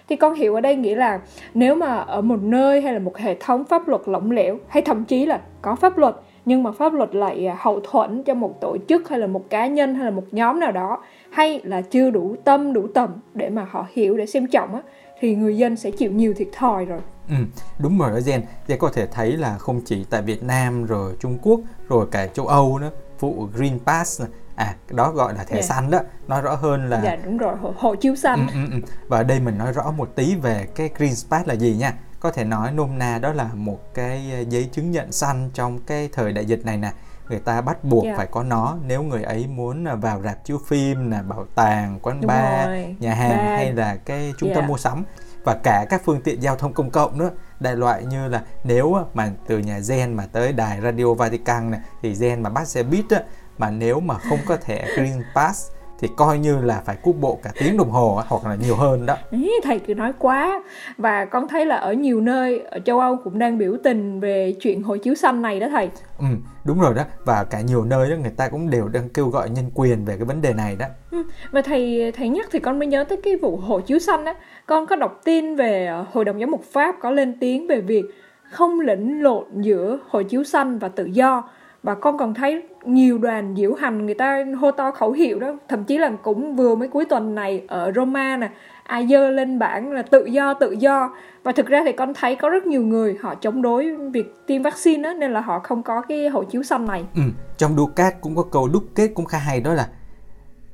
thì 0.09 0.17
con 0.17 0.35
hiểu 0.35 0.55
ở 0.55 0.61
đây 0.61 0.77
nghĩa 0.77 0.95
là 0.95 1.21
nếu 1.55 1.75
mà 1.75 1.97
ở 1.97 2.21
một 2.21 2.43
nơi 2.43 2.81
hay 2.81 2.93
là 2.93 2.99
một 2.99 3.17
hệ 3.17 3.37
thống 3.41 3.65
pháp 3.65 3.89
luật 3.89 4.03
lỏng 4.07 4.31
lẻo 4.31 4.59
hay 4.69 4.83
thậm 4.83 5.05
chí 5.05 5.27
là 5.27 5.41
có 5.63 5.75
pháp 5.75 5.99
luật 5.99 6.15
nhưng 6.45 6.63
mà 6.63 6.73
pháp 6.73 6.93
luật 6.93 7.15
lại 7.15 7.47
à, 7.47 7.57
hậu 7.59 7.81
thuẫn 7.81 8.23
cho 8.23 8.35
một 8.35 8.61
tổ 8.61 8.77
chức 8.89 9.09
hay 9.09 9.19
là 9.19 9.27
một 9.27 9.51
cá 9.51 9.67
nhân 9.67 9.95
hay 9.95 10.05
là 10.05 10.11
một 10.11 10.25
nhóm 10.31 10.61
nào 10.61 10.73
đó 10.73 10.99
hay 11.33 11.61
là 11.65 11.81
chưa 11.81 12.11
đủ 12.11 12.37
tâm 12.45 12.73
đủ 12.73 12.87
tầm 12.95 13.11
để 13.35 13.51
mà 13.51 13.67
họ 13.71 13.87
hiểu 13.93 14.17
để 14.17 14.27
xem 14.27 14.47
trọng 14.47 14.75
á 14.75 14.83
thì 15.21 15.35
người 15.35 15.57
dân 15.57 15.77
sẽ 15.77 15.91
chịu 15.91 16.13
nhiều 16.13 16.35
thiệt 16.37 16.49
thòi 16.53 16.85
rồi 16.85 17.01
Ừ, 17.29 17.35
đúng 17.79 17.99
rồi 17.99 18.11
đó 18.11 18.19
Gen. 18.27 18.43
Gen 18.69 18.79
có 18.79 18.91
thể 18.95 19.07
thấy 19.07 19.37
là 19.37 19.59
không 19.59 19.81
chỉ 19.85 20.05
tại 20.11 20.23
Việt 20.23 20.43
Nam 20.43 20.85
rồi 20.85 21.15
Trung 21.21 21.39
Quốc 21.43 21.61
rồi 21.89 22.07
cả 22.11 22.27
châu 22.27 22.47
Âu 22.47 22.79
nữa, 22.79 22.91
vụ 23.21 23.49
Green 23.55 23.79
Pass 23.87 24.23
à 24.55 24.75
đó 24.91 25.13
gọi 25.13 25.35
là 25.35 25.45
thẻ 25.45 25.55
yeah. 25.55 25.65
Dạ. 25.65 25.75
xanh 25.75 25.91
đó 25.91 26.01
nói 26.29 26.43
rõ 26.43 26.55
hơn 26.55 26.91
là 26.91 27.01
dạ 27.05 27.17
đúng 27.25 27.39
rồi 27.39 27.57
hộ, 27.57 27.75
hộ 27.77 27.95
chiếu 27.95 28.17
xanh 28.17 28.47
ừ, 28.53 28.55
ừ, 28.55 28.69
ừ. 28.73 28.79
và 29.09 29.17
ở 29.17 29.23
đây 29.23 29.41
mình 29.41 29.59
nói 29.59 29.73
rõ 29.73 29.93
một 29.97 30.13
tí 30.15 30.35
về 30.35 30.67
cái 30.75 30.91
Green 30.97 31.13
Pass 31.31 31.49
là 31.49 31.55
gì 31.55 31.77
nha 31.77 31.95
có 32.21 32.31
thể 32.31 32.45
nói 32.45 32.73
nôm 32.73 32.99
na 32.99 33.19
đó 33.19 33.33
là 33.33 33.51
một 33.55 33.95
cái 33.95 34.31
ờ, 34.33 34.41
giấy 34.49 34.69
chứng 34.73 34.91
nhận 34.91 35.13
xanh 35.13 35.51
trong 35.55 35.79
cái 35.79 36.09
thời 36.13 36.33
đại 36.33 36.45
dịch 36.45 36.65
này 36.65 36.77
nè 36.77 36.93
người 37.33 37.41
ta 37.41 37.61
bắt 37.61 37.85
buộc 37.85 38.05
yeah. 38.05 38.15
Dạ. 38.15 38.19
phải 38.19 38.27
có 38.27 38.43
nó 38.43 38.77
nếu 38.87 39.03
người 39.03 39.23
ấy 39.23 39.47
muốn 39.47 39.85
ờ, 39.85 39.97
vào 39.97 40.23
rạp 40.23 40.45
chiếu 40.45 40.59
phim 40.67 41.11
là 41.11 41.23
bảo 41.23 41.47
tàng 41.55 41.99
quán 42.03 42.21
Đúng 42.21 42.29
bar 42.29 42.67
rồi. 42.67 42.97
nhà 43.01 43.15
hàng 43.15 43.39
Bye. 43.39 43.57
hay 43.57 43.73
là 43.73 43.97
cái 43.97 44.35
trung 44.39 44.49
yeah. 44.49 44.57
tâm 44.57 44.65
dạ. 44.65 44.69
mua 44.69 44.77
sắm 44.77 45.05
và 45.45 45.55
cả 45.63 45.87
các 45.91 46.03
phương 46.05 46.21
tiện 46.21 46.43
giao 46.43 46.57
thông 46.57 46.73
công 46.73 46.91
cộng 46.91 47.19
nữa 47.19 47.31
đại 47.61 47.77
loại 47.77 48.05
như 48.05 48.29
là 48.29 48.43
nếu 48.65 48.97
mà 49.15 49.33
từ 49.47 49.59
nhà 49.59 49.81
gen 49.89 50.15
mà 50.15 50.27
tới 50.33 50.53
đài 50.53 50.81
radio 50.81 51.15
Vatican 51.15 51.71
này 51.71 51.81
thì 52.03 52.15
gen 52.15 52.43
mà 52.43 52.51
bắt 52.51 52.69
xe 52.69 52.83
buýt 52.83 53.11
á, 53.11 53.21
mà 53.59 53.71
nếu 53.71 54.01
mà 54.01 54.19
không 54.19 54.39
có 54.47 54.57
thẻ 54.57 54.87
Green 54.97 55.23
Pass 55.35 55.71
thì 56.03 56.09
coi 56.17 56.39
như 56.39 56.61
là 56.63 56.83
phải 56.85 56.97
cúp 56.97 57.17
bộ 57.21 57.39
cả 57.43 57.51
tiếng 57.59 57.77
đồng 57.77 57.91
hồ 57.91 58.23
hoặc 58.29 58.47
là 58.47 58.55
nhiều 58.55 58.77
hơn 58.77 59.07
đó. 59.07 59.17
Ý, 59.31 59.51
thầy 59.63 59.79
cứ 59.79 59.95
nói 59.95 60.13
quá 60.19 60.63
và 60.99 61.25
con 61.25 61.49
thấy 61.49 61.67
là 61.67 61.77
ở 61.77 61.93
nhiều 61.93 62.21
nơi 62.21 62.59
ở 62.59 62.79
châu 62.79 63.01
Âu 63.01 63.17
cũng 63.25 63.39
đang 63.39 63.59
biểu 63.59 63.77
tình 63.85 64.21
về 64.21 64.55
chuyện 64.61 64.83
hộ 64.83 64.97
chiếu 64.97 65.15
xanh 65.15 65.43
này 65.43 65.61
đó 65.61 65.69
thầy. 65.71 65.91
Ừ, 66.19 66.25
đúng 66.65 66.81
rồi 66.81 66.95
đó 66.95 67.03
và 67.25 67.45
cả 67.45 67.61
nhiều 67.61 67.85
nơi 67.85 68.11
đó 68.11 68.17
người 68.17 68.33
ta 68.37 68.49
cũng 68.49 68.71
đều 68.71 68.89
đang 68.89 69.09
kêu 69.09 69.29
gọi 69.29 69.51
nhân 69.51 69.71
quyền 69.75 70.05
về 70.05 70.17
cái 70.17 70.25
vấn 70.25 70.43
đề 70.43 70.53
này 70.55 70.77
đó. 70.77 70.87
Ừ, 71.11 71.23
và 71.51 71.63
thầy 71.63 72.13
thầy 72.17 72.29
nhắc 72.29 72.49
thì 72.53 72.59
con 72.59 72.79
mới 72.79 72.87
nhớ 72.89 73.05
tới 73.05 73.21
cái 73.25 73.37
vụ 73.37 73.57
hộ 73.57 73.81
chiếu 73.81 73.99
xanh 73.99 74.25
đó. 74.25 74.35
Con 74.67 74.87
có 74.87 74.97
đọc 74.97 75.21
tin 75.25 75.57
về 75.57 75.87
ờ, 75.87 76.05
Hội 76.13 76.25
đồng 76.25 76.41
giám 76.41 76.51
mục 76.51 76.65
Pháp 76.73 76.95
có 77.01 77.11
lên 77.11 77.39
tiếng 77.41 77.67
về 77.67 77.81
việc 77.81 78.05
không 78.51 78.81
lẫn 78.81 79.21
lộn 79.21 79.45
giữa 79.61 79.99
hộ 80.09 80.23
chiếu 80.23 80.45
xanh 80.45 80.79
và 80.79 80.89
tự 80.89 81.05
do 81.05 81.43
và 81.83 81.95
con 81.95 82.19
còn 82.19 82.35
thấy 82.35 82.63
nhiều 82.85 83.19
đoàn 83.19 83.55
diễu 83.57 83.75
hành 83.75 84.07
người 84.07 84.15
ta 84.15 84.45
hô 84.61 84.71
to 84.71 84.91
khẩu 84.91 85.13
hiệu 85.13 85.41
đó. 85.41 85.59
Thậm 85.69 85.85
chí 85.85 85.99
là 85.99 86.13
cũng 86.23 86.57
vừa 86.57 86.75
mới 86.75 86.89
cuối 86.89 87.05
tuần 87.05 87.35
này 87.35 87.63
ở 87.69 87.93
Roma 87.97 88.37
nè 88.37 88.51
ai 88.83 89.07
dơ 89.07 89.31
lên 89.31 89.59
bảng 89.59 89.93
là 89.93 90.03
tự 90.03 90.25
do 90.25 90.55
tự 90.55 90.73
do. 90.73 91.15
Và 91.43 91.53
thực 91.53 91.67
ra 91.67 91.83
thì 91.85 91.93
con 91.93 92.15
thấy 92.15 92.37
có 92.37 92.49
rất 92.49 92.67
nhiều 92.67 92.83
người 92.83 93.17
họ 93.21 93.35
chống 93.35 93.63
đối 93.63 93.97
việc 94.13 94.35
tiêm 94.47 94.63
vaccine 94.63 95.03
đó, 95.03 95.13
nên 95.13 95.33
là 95.33 95.41
họ 95.41 95.59
không 95.59 95.83
có 95.83 96.01
cái 96.01 96.29
hộ 96.29 96.45
chiếu 96.45 96.63
xanh 96.63 96.87
này. 96.87 97.05
Ừ, 97.15 97.23
trong 97.57 97.77
Ducat 97.77 98.21
cũng 98.21 98.37
có 98.37 98.43
câu 98.43 98.69
đúc 98.69 98.85
kết 98.95 99.09
cũng 99.15 99.27
khá 99.27 99.39
hay 99.39 99.61
đó 99.61 99.75
là 99.75 99.89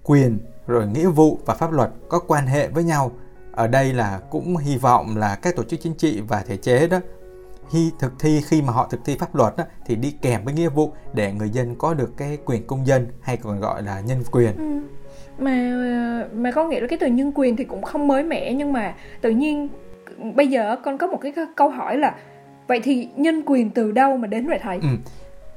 quyền 0.05 0.39
rồi 0.67 0.87
nghĩa 0.87 1.07
vụ 1.07 1.39
và 1.47 1.55
pháp 1.55 1.73
luật 1.73 1.91
có 2.09 2.19
quan 2.19 2.47
hệ 2.47 2.69
với 2.69 2.85
nhau. 2.85 3.13
Ở 3.53 3.67
đây 3.67 3.93
là 3.93 4.21
cũng 4.31 4.57
hy 4.57 4.77
vọng 4.77 5.17
là 5.17 5.39
các 5.43 5.57
tổ 5.57 5.63
chức 5.63 5.81
chính 5.81 5.95
trị 5.95 6.23
và 6.29 6.43
thể 6.47 6.57
chế 6.57 6.89
đó 6.89 6.99
khi 7.71 7.93
thực 7.99 8.13
thi 8.19 8.41
khi 8.47 8.63
mà 8.63 8.73
họ 8.73 8.89
thực 8.91 9.05
thi 9.05 9.17
pháp 9.19 9.35
luật 9.35 9.57
đó, 9.57 9.65
thì 9.87 9.97
đi 9.97 10.15
kèm 10.23 10.45
với 10.45 10.55
nghĩa 10.55 10.69
vụ 10.69 10.93
để 11.13 11.33
người 11.33 11.51
dân 11.51 11.75
có 11.75 11.95
được 11.95 12.17
cái 12.17 12.39
quyền 12.45 12.67
công 12.67 12.87
dân 12.87 13.07
hay 13.21 13.37
còn 13.37 13.61
gọi 13.61 13.83
là 13.83 14.01
nhân 14.01 14.23
quyền. 14.33 14.57
Ừ. 14.57 14.81
mà 15.39 15.75
mà 16.35 16.51
con 16.51 16.69
nghĩ 16.69 16.81
là 16.81 16.87
cái 16.87 16.99
từ 16.99 17.07
nhân 17.07 17.33
quyền 17.35 17.57
thì 17.57 17.65
cũng 17.65 17.83
không 17.83 18.09
mới 18.09 18.23
mẻ 18.23 18.53
nhưng 18.53 18.73
mà 18.73 18.95
tự 19.21 19.31
nhiên 19.31 19.69
bây 20.35 20.47
giờ 20.47 20.77
con 20.85 20.99
có 20.99 21.07
một 21.07 21.19
cái 21.23 21.33
câu 21.57 21.69
hỏi 21.69 21.97
là 21.97 22.15
vậy 22.67 22.81
thì 22.85 23.09
nhân 23.17 23.43
quyền 23.47 23.71
từ 23.71 23.93
đâu 23.93 24.17
mà 24.17 24.27
đến 24.27 24.49
vậy 24.49 24.59
thầy? 24.63 24.79
Ừ. 24.83 24.89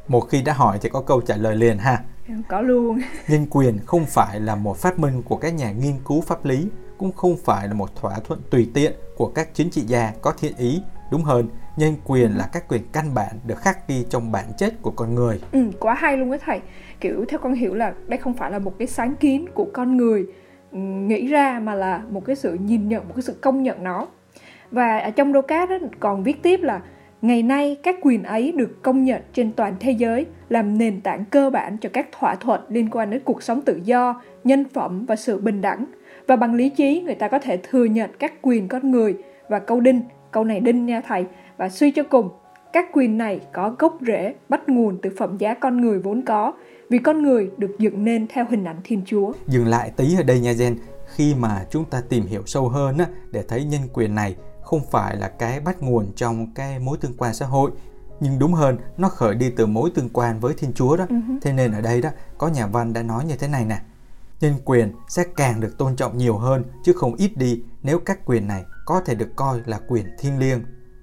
một 0.08 0.22
khi 0.22 0.42
đã 0.42 0.54
hỏi 0.54 0.78
thì 0.82 0.90
có 0.90 1.02
câu 1.02 1.22
trả 1.22 1.36
lời 1.36 1.56
liền 1.56 1.78
ha. 1.78 2.04
Có 2.48 2.62
luôn. 2.62 3.00
Nhân 3.28 3.46
quyền 3.50 3.80
không 3.86 4.06
phải 4.06 4.40
là 4.40 4.56
một 4.56 4.78
phát 4.78 5.00
minh 5.00 5.22
của 5.24 5.36
các 5.36 5.54
nhà 5.54 5.72
nghiên 5.72 5.94
cứu 6.06 6.22
pháp 6.22 6.46
lý 6.46 6.68
cũng 6.98 7.12
không 7.12 7.38
phải 7.46 7.68
là 7.68 7.74
một 7.74 7.96
thỏa 7.96 8.20
thuận 8.28 8.42
tùy 8.50 8.70
tiện 8.74 8.92
của 9.18 9.28
các 9.28 9.50
chính 9.54 9.70
trị 9.70 9.82
gia 9.82 10.14
có 10.22 10.34
thiện 10.40 10.58
ý 10.58 10.82
đúng 11.12 11.24
hơn 11.24 11.50
nhân 11.78 11.94
quyền 12.06 12.32
là 12.38 12.50
các 12.54 12.68
quyền 12.68 12.82
căn 12.94 13.14
bản 13.14 13.36
được 13.48 13.58
khắc 13.58 13.88
ghi 13.88 14.06
trong 14.10 14.32
bản 14.32 14.46
chất 14.58 14.74
của 14.82 14.92
con 14.92 15.16
người. 15.16 15.42
Ừ, 15.52 15.60
quá 15.80 15.94
hay 15.94 16.18
luôn 16.18 16.32
á 16.32 16.38
thầy. 16.46 16.62
Kiểu 17.00 17.26
theo 17.28 17.40
con 17.40 17.54
hiểu 17.54 17.74
là 17.74 17.94
đây 18.08 18.18
không 18.18 18.34
phải 18.34 18.52
là 18.52 18.60
một 18.60 18.78
cái 18.80 18.88
sáng 18.88 19.16
kiến 19.16 19.46
của 19.54 19.68
con 19.74 19.98
người 19.98 20.26
ừ, 20.72 20.78
nghĩ 20.80 21.28
ra 21.28 21.60
mà 21.60 21.76
là 21.76 22.02
một 22.10 22.26
cái 22.26 22.36
sự 22.36 22.54
nhìn 22.54 22.90
nhận 22.90 23.08
một 23.08 23.14
cái 23.16 23.24
sự 23.24 23.38
công 23.42 23.64
nhận 23.64 23.84
nó. 23.84 24.08
Và 24.72 25.00
ở 25.00 25.12
trong 25.12 25.34
đô 25.34 25.42
cát 25.42 25.70
còn 26.00 26.24
viết 26.24 26.44
tiếp 26.44 26.60
là 26.64 26.82
ngày 27.22 27.44
nay 27.44 27.78
các 27.84 27.96
quyền 28.02 28.24
ấy 28.24 28.52
được 28.52 28.84
công 28.84 29.04
nhận 29.04 29.22
trên 29.34 29.52
toàn 29.52 29.76
thế 29.80 29.92
giới 29.92 30.26
làm 30.50 30.78
nền 30.78 31.02
tảng 31.02 31.26
cơ 31.26 31.50
bản 31.50 31.78
cho 31.78 31.90
các 31.94 32.08
thỏa 32.12 32.36
thuận 32.36 32.62
liên 32.70 32.90
quan 32.92 33.10
đến 33.10 33.22
cuộc 33.26 33.44
sống 33.44 33.62
tự 33.62 33.80
do 33.84 34.22
nhân 34.44 34.64
phẩm 34.74 35.06
và 35.06 35.16
sự 35.16 35.38
bình 35.38 35.62
đẳng. 35.62 35.86
Và 36.28 36.36
bằng 36.36 36.54
lý 36.54 36.70
trí 36.70 37.02
người 37.02 37.16
ta 37.16 37.28
có 37.28 37.40
thể 37.40 37.58
thừa 37.58 37.86
nhận 37.86 38.10
các 38.20 38.34
quyền 38.42 38.68
con 38.68 38.92
người. 38.92 39.16
Và 39.50 39.60
câu 39.60 39.80
đinh 39.80 40.02
câu 40.32 40.44
này 40.44 40.60
đinh 40.60 40.86
nha 40.86 41.02
thầy 41.02 41.26
và 41.62 41.70
suy 41.70 41.92
cho 41.92 42.04
cùng 42.10 42.30
các 42.74 42.86
quyền 42.94 43.18
này 43.18 43.40
có 43.54 43.76
gốc 43.80 43.98
rễ 44.08 44.34
bắt 44.50 44.70
nguồn 44.70 45.00
từ 45.02 45.10
phẩm 45.18 45.38
giá 45.38 45.54
con 45.54 45.82
người 45.82 46.00
vốn 46.00 46.26
có 46.26 46.54
vì 46.90 46.98
con 46.98 47.24
người 47.24 47.52
được 47.58 47.76
dựng 47.80 48.04
nên 48.04 48.28
theo 48.28 48.46
hình 48.50 48.64
ảnh 48.64 48.82
Thiên 48.84 49.02
Chúa. 49.06 49.34
Dừng 49.48 49.68
lại 49.68 49.92
tí 49.96 50.16
ở 50.16 50.24
đây 50.24 50.40
nha 50.40 50.52
Jen, 50.52 50.76
khi 51.06 51.36
mà 51.36 51.66
chúng 51.70 51.86
ta 51.86 52.02
tìm 52.10 52.26
hiểu 52.26 52.42
sâu 52.46 52.70
hơn 52.70 52.98
á, 52.98 53.06
để 53.32 53.44
thấy 53.48 53.64
nhân 53.64 53.82
quyền 53.94 54.16
này 54.16 54.36
không 54.62 54.82
phải 54.92 55.16
là 55.16 55.28
cái 55.28 55.60
bắt 55.60 55.82
nguồn 55.82 56.12
trong 56.16 56.54
cái 56.56 56.80
mối 56.80 56.98
tương 57.02 57.18
quan 57.18 57.34
xã 57.34 57.46
hội 57.46 57.72
nhưng 58.20 58.40
đúng 58.40 58.54
hơn 58.54 58.78
nó 58.98 59.10
khởi 59.10 59.36
đi 59.36 59.52
từ 59.58 59.66
mối 59.66 59.92
tương 59.96 60.10
quan 60.10 60.40
với 60.40 60.54
Thiên 60.58 60.74
Chúa 60.74 60.98
đó. 60.98 61.06
Uh-huh. 61.10 61.40
Thế 61.42 61.54
nên 61.54 61.72
ở 61.72 61.82
đây 61.82 62.02
đó 62.02 62.10
có 62.38 62.48
nhà 62.48 62.68
văn 62.68 62.94
đã 62.94 63.04
nói 63.04 63.26
như 63.26 63.36
thế 63.40 63.48
này 63.48 63.66
nè. 63.66 63.82
Nhân 64.40 64.54
quyền 64.66 64.92
sẽ 65.10 65.24
càng 65.36 65.60
được 65.60 65.78
tôn 65.78 65.96
trọng 65.96 66.18
nhiều 66.18 66.38
hơn 66.38 66.64
chứ 66.84 66.94
không 66.94 67.16
ít 67.16 67.32
đi 67.36 67.64
nếu 67.84 68.00
các 68.00 68.26
quyền 68.26 68.48
này 68.48 68.64
có 68.86 69.02
thể 69.06 69.16
được 69.16 69.36
coi 69.36 69.60
là 69.66 69.80
quyền 69.88 70.06
thiêng 70.20 70.40
liêng. 70.40 70.60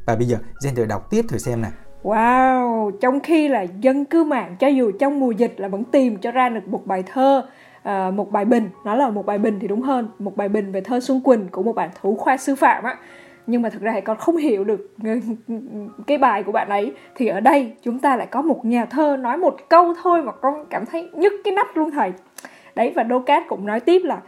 Và 0.08 0.16
bây 0.16 0.26
giờ 0.26 0.36
Gen 0.64 0.74
thử 0.74 0.84
đọc 0.84 1.10
tiếp 1.10 1.24
thử 1.28 1.38
xem 1.38 1.62
nè. 1.62 1.68
Wow, 2.02 2.90
trong 2.90 3.20
khi 3.20 3.48
là 3.48 3.62
dân 3.80 4.04
cư 4.04 4.24
mạng 4.24 4.56
cho 4.58 4.66
dù 4.66 4.90
trong 5.00 5.20
mùa 5.20 5.30
dịch 5.30 5.54
là 5.56 5.68
vẫn 5.68 5.84
tìm 5.84 6.16
cho 6.16 6.30
ra 6.30 6.48
được 6.48 6.68
một 6.68 6.86
bài 6.86 7.02
thơ 7.12 7.46
à, 7.82 8.10
một 8.10 8.32
bài 8.32 8.44
bình. 8.44 8.70
Nó 8.84 8.94
là 8.94 9.10
một 9.10 9.26
bài 9.26 9.38
bình 9.38 9.58
thì 9.60 9.68
đúng 9.68 9.82
hơn 9.82 10.08
một 10.18 10.36
bài 10.36 10.48
bình 10.48 10.72
về 10.72 10.80
thơ 10.80 11.00
Xuân 11.00 11.20
Quỳnh 11.20 11.48
của 11.48 11.62
một 11.62 11.72
bạn 11.72 11.90
thủ 12.00 12.16
khoa 12.16 12.36
sư 12.36 12.54
phạm 12.54 12.84
á. 12.84 12.96
Nhưng 13.46 13.62
mà 13.62 13.68
thực 13.68 13.82
ra 13.82 13.92
thì 13.94 14.00
con 14.00 14.16
không 14.16 14.36
hiểu 14.36 14.64
được 14.64 14.90
cái 16.06 16.18
bài 16.18 16.42
của 16.42 16.52
bạn 16.52 16.68
ấy. 16.68 16.92
Thì 17.14 17.26
ở 17.26 17.40
đây 17.40 17.72
chúng 17.82 17.98
ta 17.98 18.16
lại 18.16 18.26
có 18.26 18.42
một 18.42 18.64
nhà 18.64 18.84
thơ 18.84 19.16
nói 19.16 19.38
một 19.38 19.56
câu 19.68 19.94
thôi 20.02 20.22
mà 20.22 20.32
con 20.32 20.64
cảm 20.70 20.86
thấy 20.86 21.10
nhức 21.14 21.32
cái 21.44 21.54
nách 21.54 21.76
luôn 21.76 21.90
thầy. 21.90 22.12
Đấy 22.74 22.92
và 22.96 23.02
Đô 23.02 23.20
Cát 23.20 23.42
cũng 23.48 23.66
nói 23.66 23.80
tiếp 23.80 24.02
là 24.04 24.20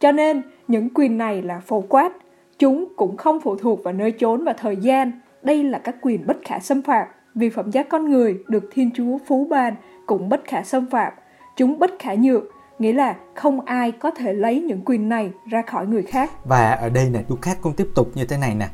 cho 0.00 0.12
nên 0.12 0.42
những 0.68 0.88
quyền 0.94 1.18
này 1.18 1.42
là 1.42 1.60
phổ 1.60 1.80
quát 1.80 2.12
chúng 2.58 2.86
cũng 2.96 3.16
không 3.16 3.40
phụ 3.40 3.56
thuộc 3.56 3.84
vào 3.84 3.94
nơi 3.94 4.12
chốn 4.18 4.44
và 4.44 4.52
thời 4.52 4.76
gian 4.76 5.12
đây 5.46 5.64
là 5.64 5.78
các 5.78 5.96
quyền 6.02 6.26
bất 6.26 6.36
khả 6.44 6.58
xâm 6.58 6.82
phạm 6.82 7.06
vì 7.34 7.50
phẩm 7.50 7.70
giá 7.70 7.82
con 7.82 8.10
người 8.10 8.38
được 8.48 8.64
thiên 8.72 8.90
chúa 8.96 9.18
phú 9.26 9.46
ban 9.50 9.74
cũng 10.06 10.28
bất 10.28 10.40
khả 10.44 10.62
xâm 10.62 10.90
phạm 10.90 11.12
chúng 11.56 11.78
bất 11.78 11.90
khả 11.98 12.14
nhượng 12.14 12.44
nghĩa 12.78 12.92
là 12.92 13.16
không 13.34 13.60
ai 13.60 13.92
có 13.92 14.10
thể 14.10 14.32
lấy 14.32 14.60
những 14.60 14.84
quyền 14.84 15.08
này 15.08 15.30
ra 15.50 15.62
khỏi 15.62 15.86
người 15.86 16.02
khác. 16.02 16.30
Và 16.44 16.70
ở 16.70 16.88
đây 16.88 17.10
này 17.10 17.24
Lucas 17.28 17.56
cũng 17.60 17.72
tiếp 17.72 17.88
tục 17.94 18.10
như 18.14 18.24
thế 18.24 18.38
này 18.38 18.54
nè. 18.54 18.68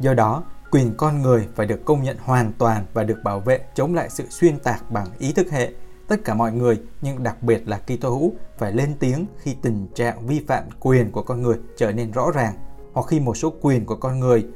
Do 0.00 0.14
đó, 0.14 0.44
quyền 0.70 0.94
con 0.96 1.22
người 1.22 1.48
phải 1.54 1.66
được 1.66 1.84
công 1.84 2.02
nhận 2.02 2.16
hoàn 2.20 2.52
toàn 2.58 2.84
và 2.94 3.04
được 3.04 3.18
bảo 3.24 3.40
vệ 3.40 3.60
chống 3.74 3.94
lại 3.94 4.10
sự 4.10 4.24
xuyên 4.30 4.58
tạc 4.58 4.90
bằng 4.90 5.06
ý 5.18 5.32
thức 5.32 5.50
hệ. 5.50 5.72
Tất 6.08 6.16
cả 6.24 6.34
mọi 6.34 6.52
người, 6.52 6.80
nhưng 7.02 7.22
đặc 7.22 7.42
biệt 7.42 7.68
là 7.68 7.78
Kitô 7.78 8.10
hữu 8.10 8.32
phải 8.58 8.72
lên 8.72 8.94
tiếng 9.00 9.26
khi 9.38 9.56
tình 9.62 9.86
trạng 9.94 10.26
vi 10.26 10.44
phạm 10.48 10.64
quyền 10.80 11.10
của 11.10 11.22
con 11.22 11.42
người 11.42 11.56
trở 11.76 11.92
nên 11.92 12.10
rõ 12.10 12.30
ràng 12.34 12.54
hoặc 12.92 13.06
khi 13.06 13.20
một 13.20 13.36
số 13.36 13.52
quyền 13.60 13.84
của 13.84 13.96
con 13.96 14.20
người 14.20 14.46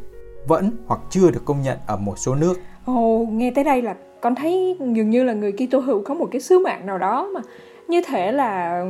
vẫn 0.47 0.71
hoặc 0.87 1.01
chưa 1.11 1.31
được 1.31 1.45
công 1.45 1.63
nhận 1.63 1.79
ở 1.87 1.97
một 1.97 2.19
số 2.19 2.35
nước. 2.35 2.61
Ồ, 2.85 3.27
nghe 3.31 3.51
tới 3.55 3.65
đây 3.65 3.83
là 3.83 3.97
con 4.21 4.35
thấy 4.35 4.77
dường 4.81 5.11
như 5.11 5.23
là 5.23 5.33
người 5.33 5.53
Kitô 5.53 5.79
hữu 5.79 6.03
có 6.05 6.15
một 6.15 6.29
cái 6.33 6.41
sứ 6.41 6.59
mạng 6.59 6.87
nào 6.87 6.99
đó 6.99 7.29
mà 7.35 7.41
như 7.89 8.03
thể 8.07 8.33
là 8.33 8.85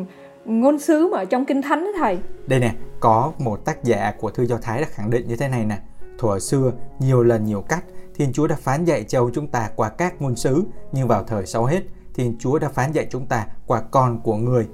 ngôn 0.44 0.78
sứ 0.78 1.08
mà 1.12 1.18
ở 1.18 1.24
trong 1.24 1.44
kinh 1.44 1.62
thánh 1.62 1.84
đó 1.84 1.90
thầy. 1.98 2.18
Đây 2.46 2.60
nè 2.60 2.74
có 3.00 3.32
một 3.38 3.64
tác 3.64 3.84
giả 3.84 4.12
của 4.20 4.30
thư 4.30 4.46
do 4.46 4.56
thái 4.62 4.80
đã 4.80 4.86
khẳng 4.90 5.10
định 5.10 5.28
như 5.28 5.36
thế 5.36 5.48
này 5.48 5.64
nè. 5.64 5.78
Thuở 6.18 6.38
xưa 6.38 6.72
nhiều 6.98 7.22
lần 7.22 7.44
nhiều 7.44 7.62
cách 7.68 7.84
thiên 8.14 8.32
chúa 8.32 8.46
đã 8.46 8.56
phán 8.60 8.84
dạy 8.84 9.04
cho 9.04 9.30
chúng 9.34 9.46
ta 9.46 9.70
qua 9.76 9.88
các 9.88 10.22
ngôn 10.22 10.36
sứ 10.36 10.64
nhưng 10.92 11.08
vào 11.08 11.24
thời 11.24 11.46
sau 11.46 11.64
hết 11.64 11.82
thiên 12.14 12.36
chúa 12.38 12.58
đã 12.58 12.68
phán 12.68 12.92
dạy 12.92 13.06
chúng 13.10 13.26
ta 13.26 13.46
qua 13.66 13.82
con 13.90 14.20
của 14.20 14.36
người. 14.36 14.66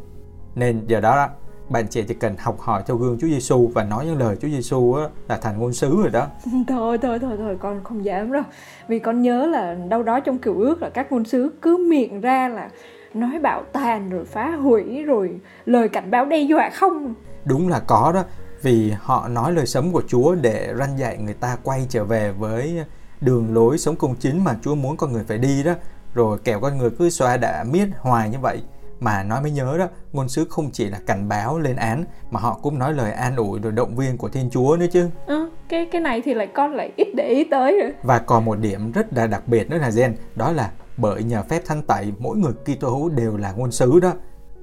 Nên 0.54 0.86
giờ 0.86 1.00
đó, 1.00 1.16
đó 1.16 1.28
bạn 1.72 1.88
trẻ 1.88 2.02
chỉ 2.08 2.14
cần 2.14 2.34
học 2.38 2.60
hỏi 2.60 2.82
theo 2.86 2.96
gương 2.96 3.18
Chúa 3.20 3.26
Giêsu 3.26 3.70
và 3.74 3.84
nói 3.84 4.06
những 4.06 4.18
lời 4.18 4.36
Chúa 4.40 4.48
Giêsu 4.48 4.96
là 5.28 5.36
thành 5.36 5.58
ngôn 5.58 5.72
sứ 5.72 5.96
rồi 5.96 6.10
đó. 6.10 6.26
thôi 6.68 6.98
thôi 6.98 7.18
thôi 7.18 7.36
thôi 7.38 7.56
con 7.60 7.84
không 7.84 8.04
dám 8.04 8.32
đâu. 8.32 8.42
Vì 8.88 8.98
con 8.98 9.22
nhớ 9.22 9.46
là 9.46 9.74
đâu 9.88 10.02
đó 10.02 10.20
trong 10.20 10.38
cựu 10.38 10.60
ước 10.60 10.82
là 10.82 10.90
các 10.90 11.12
ngôn 11.12 11.24
sứ 11.24 11.52
cứ 11.62 11.86
miệng 11.90 12.20
ra 12.20 12.48
là 12.48 12.70
nói 13.14 13.38
bạo 13.38 13.62
tàn 13.72 14.10
rồi 14.10 14.24
phá 14.24 14.50
hủy 14.50 15.02
rồi 15.02 15.40
lời 15.64 15.88
cảnh 15.88 16.10
báo 16.10 16.24
đe 16.24 16.40
dọa 16.40 16.70
không 16.70 17.14
đúng 17.44 17.68
là 17.68 17.80
có 17.80 18.12
đó 18.14 18.24
vì 18.62 18.92
họ 19.00 19.28
nói 19.28 19.52
lời 19.52 19.66
sấm 19.66 19.92
của 19.92 20.02
Chúa 20.08 20.34
để 20.34 20.74
răn 20.78 20.96
dạy 20.96 21.18
người 21.18 21.34
ta 21.34 21.56
quay 21.62 21.86
trở 21.88 22.04
về 22.04 22.32
với 22.32 22.84
đường 23.20 23.54
lối 23.54 23.78
sống 23.78 23.96
công 23.96 24.14
chính 24.14 24.44
mà 24.44 24.56
Chúa 24.62 24.74
muốn 24.74 24.96
con 24.96 25.12
người 25.12 25.24
phải 25.28 25.38
đi 25.38 25.62
đó 25.62 25.72
rồi 26.14 26.38
kẻo 26.44 26.60
con 26.60 26.78
người 26.78 26.90
cứ 26.90 27.10
xoa 27.10 27.36
đã 27.36 27.64
miết 27.70 27.88
hoài 28.00 28.30
như 28.30 28.38
vậy 28.42 28.62
mà 29.04 29.22
nói 29.22 29.42
mới 29.42 29.50
nhớ 29.50 29.76
đó 29.78 29.88
ngôn 30.12 30.28
sứ 30.28 30.46
không 30.50 30.70
chỉ 30.72 30.88
là 30.88 30.98
cảnh 31.06 31.28
báo 31.28 31.58
lên 31.58 31.76
án 31.76 32.04
mà 32.30 32.40
họ 32.40 32.58
cũng 32.62 32.78
nói 32.78 32.92
lời 32.92 33.12
an 33.12 33.36
ủi 33.36 33.58
rồi 33.58 33.72
động 33.72 33.96
viên 33.96 34.18
của 34.18 34.28
thiên 34.28 34.50
chúa 34.50 34.76
nữa 34.76 34.86
chứ. 34.92 35.08
À, 35.26 35.46
cái 35.68 35.88
cái 35.92 36.00
này 36.00 36.22
thì 36.24 36.34
lại 36.34 36.48
con 36.54 36.74
lại 36.74 36.92
ít 36.96 37.08
để 37.16 37.28
ý 37.28 37.44
tới 37.44 37.78
rồi 37.82 37.92
và 38.02 38.18
còn 38.18 38.44
một 38.44 38.58
điểm 38.58 38.92
rất 38.92 39.12
là 39.12 39.26
đặc 39.26 39.42
biệt 39.48 39.70
nữa 39.70 39.78
là 39.78 39.90
gen 39.90 40.16
đó 40.34 40.52
là 40.52 40.70
bởi 40.96 41.22
nhờ 41.22 41.42
phép 41.42 41.62
thanh 41.66 41.82
tẩy 41.82 42.12
mỗi 42.18 42.36
người 42.36 42.52
Kitô 42.52 42.90
hữu 42.90 43.08
đều 43.08 43.36
là 43.36 43.52
ngôn 43.52 43.72
sứ 43.72 44.00
đó. 44.00 44.12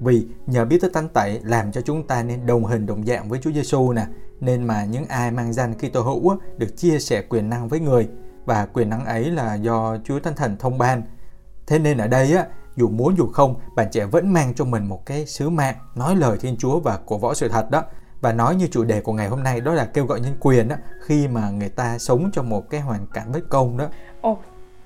Vì 0.00 0.26
nhờ 0.46 0.64
biết 0.64 0.78
tới 0.80 0.90
thanh 0.94 1.08
tẩy 1.08 1.40
làm 1.44 1.72
cho 1.72 1.80
chúng 1.80 2.06
ta 2.06 2.22
nên 2.22 2.46
đồng 2.46 2.64
hình 2.64 2.86
đồng 2.86 3.06
dạng 3.06 3.28
với 3.28 3.38
Chúa 3.42 3.52
Giêsu 3.52 3.92
nè 3.92 4.06
nên 4.40 4.64
mà 4.64 4.84
những 4.84 5.06
ai 5.06 5.30
mang 5.30 5.52
danh 5.52 5.74
Kitô 5.74 6.02
hữu 6.02 6.36
được 6.56 6.76
chia 6.76 6.98
sẻ 6.98 7.22
quyền 7.22 7.48
năng 7.48 7.68
với 7.68 7.80
người. 7.80 8.08
Và 8.44 8.66
quyền 8.66 8.90
năng 8.90 9.04
ấy 9.04 9.24
là 9.24 9.54
do 9.54 9.96
Chúa 10.04 10.20
Thánh 10.20 10.34
Thần 10.34 10.56
thông 10.58 10.78
ban. 10.78 11.02
Thế 11.66 11.78
nên 11.78 11.98
ở 11.98 12.06
đây 12.06 12.32
á 12.32 12.46
dù 12.76 12.88
muốn 12.88 13.14
dù 13.18 13.26
không 13.26 13.54
bạn 13.76 13.88
trẻ 13.92 14.06
vẫn 14.06 14.32
mang 14.32 14.54
trong 14.54 14.70
mình 14.70 14.88
một 14.88 15.06
cái 15.06 15.26
sứ 15.26 15.50
mạng 15.50 15.74
nói 15.94 16.16
lời 16.16 16.38
Thiên 16.40 16.56
Chúa 16.56 16.80
và 16.80 16.98
cổ 17.06 17.18
võ 17.18 17.34
sự 17.34 17.48
thật 17.48 17.70
đó 17.70 17.84
và 18.20 18.32
nói 18.32 18.56
như 18.56 18.66
chủ 18.66 18.84
đề 18.84 19.00
của 19.00 19.12
ngày 19.12 19.28
hôm 19.28 19.42
nay 19.42 19.60
đó 19.60 19.74
là 19.74 19.84
kêu 19.84 20.06
gọi 20.06 20.20
nhân 20.20 20.36
quyền 20.40 20.68
đó 20.68 20.76
khi 21.00 21.28
mà 21.28 21.50
người 21.50 21.68
ta 21.68 21.98
sống 21.98 22.30
trong 22.32 22.48
một 22.48 22.70
cái 22.70 22.80
hoàn 22.80 23.06
cảnh 23.06 23.32
bất 23.32 23.48
công 23.48 23.76
đó. 23.76 23.86
Ồ, 24.20 24.38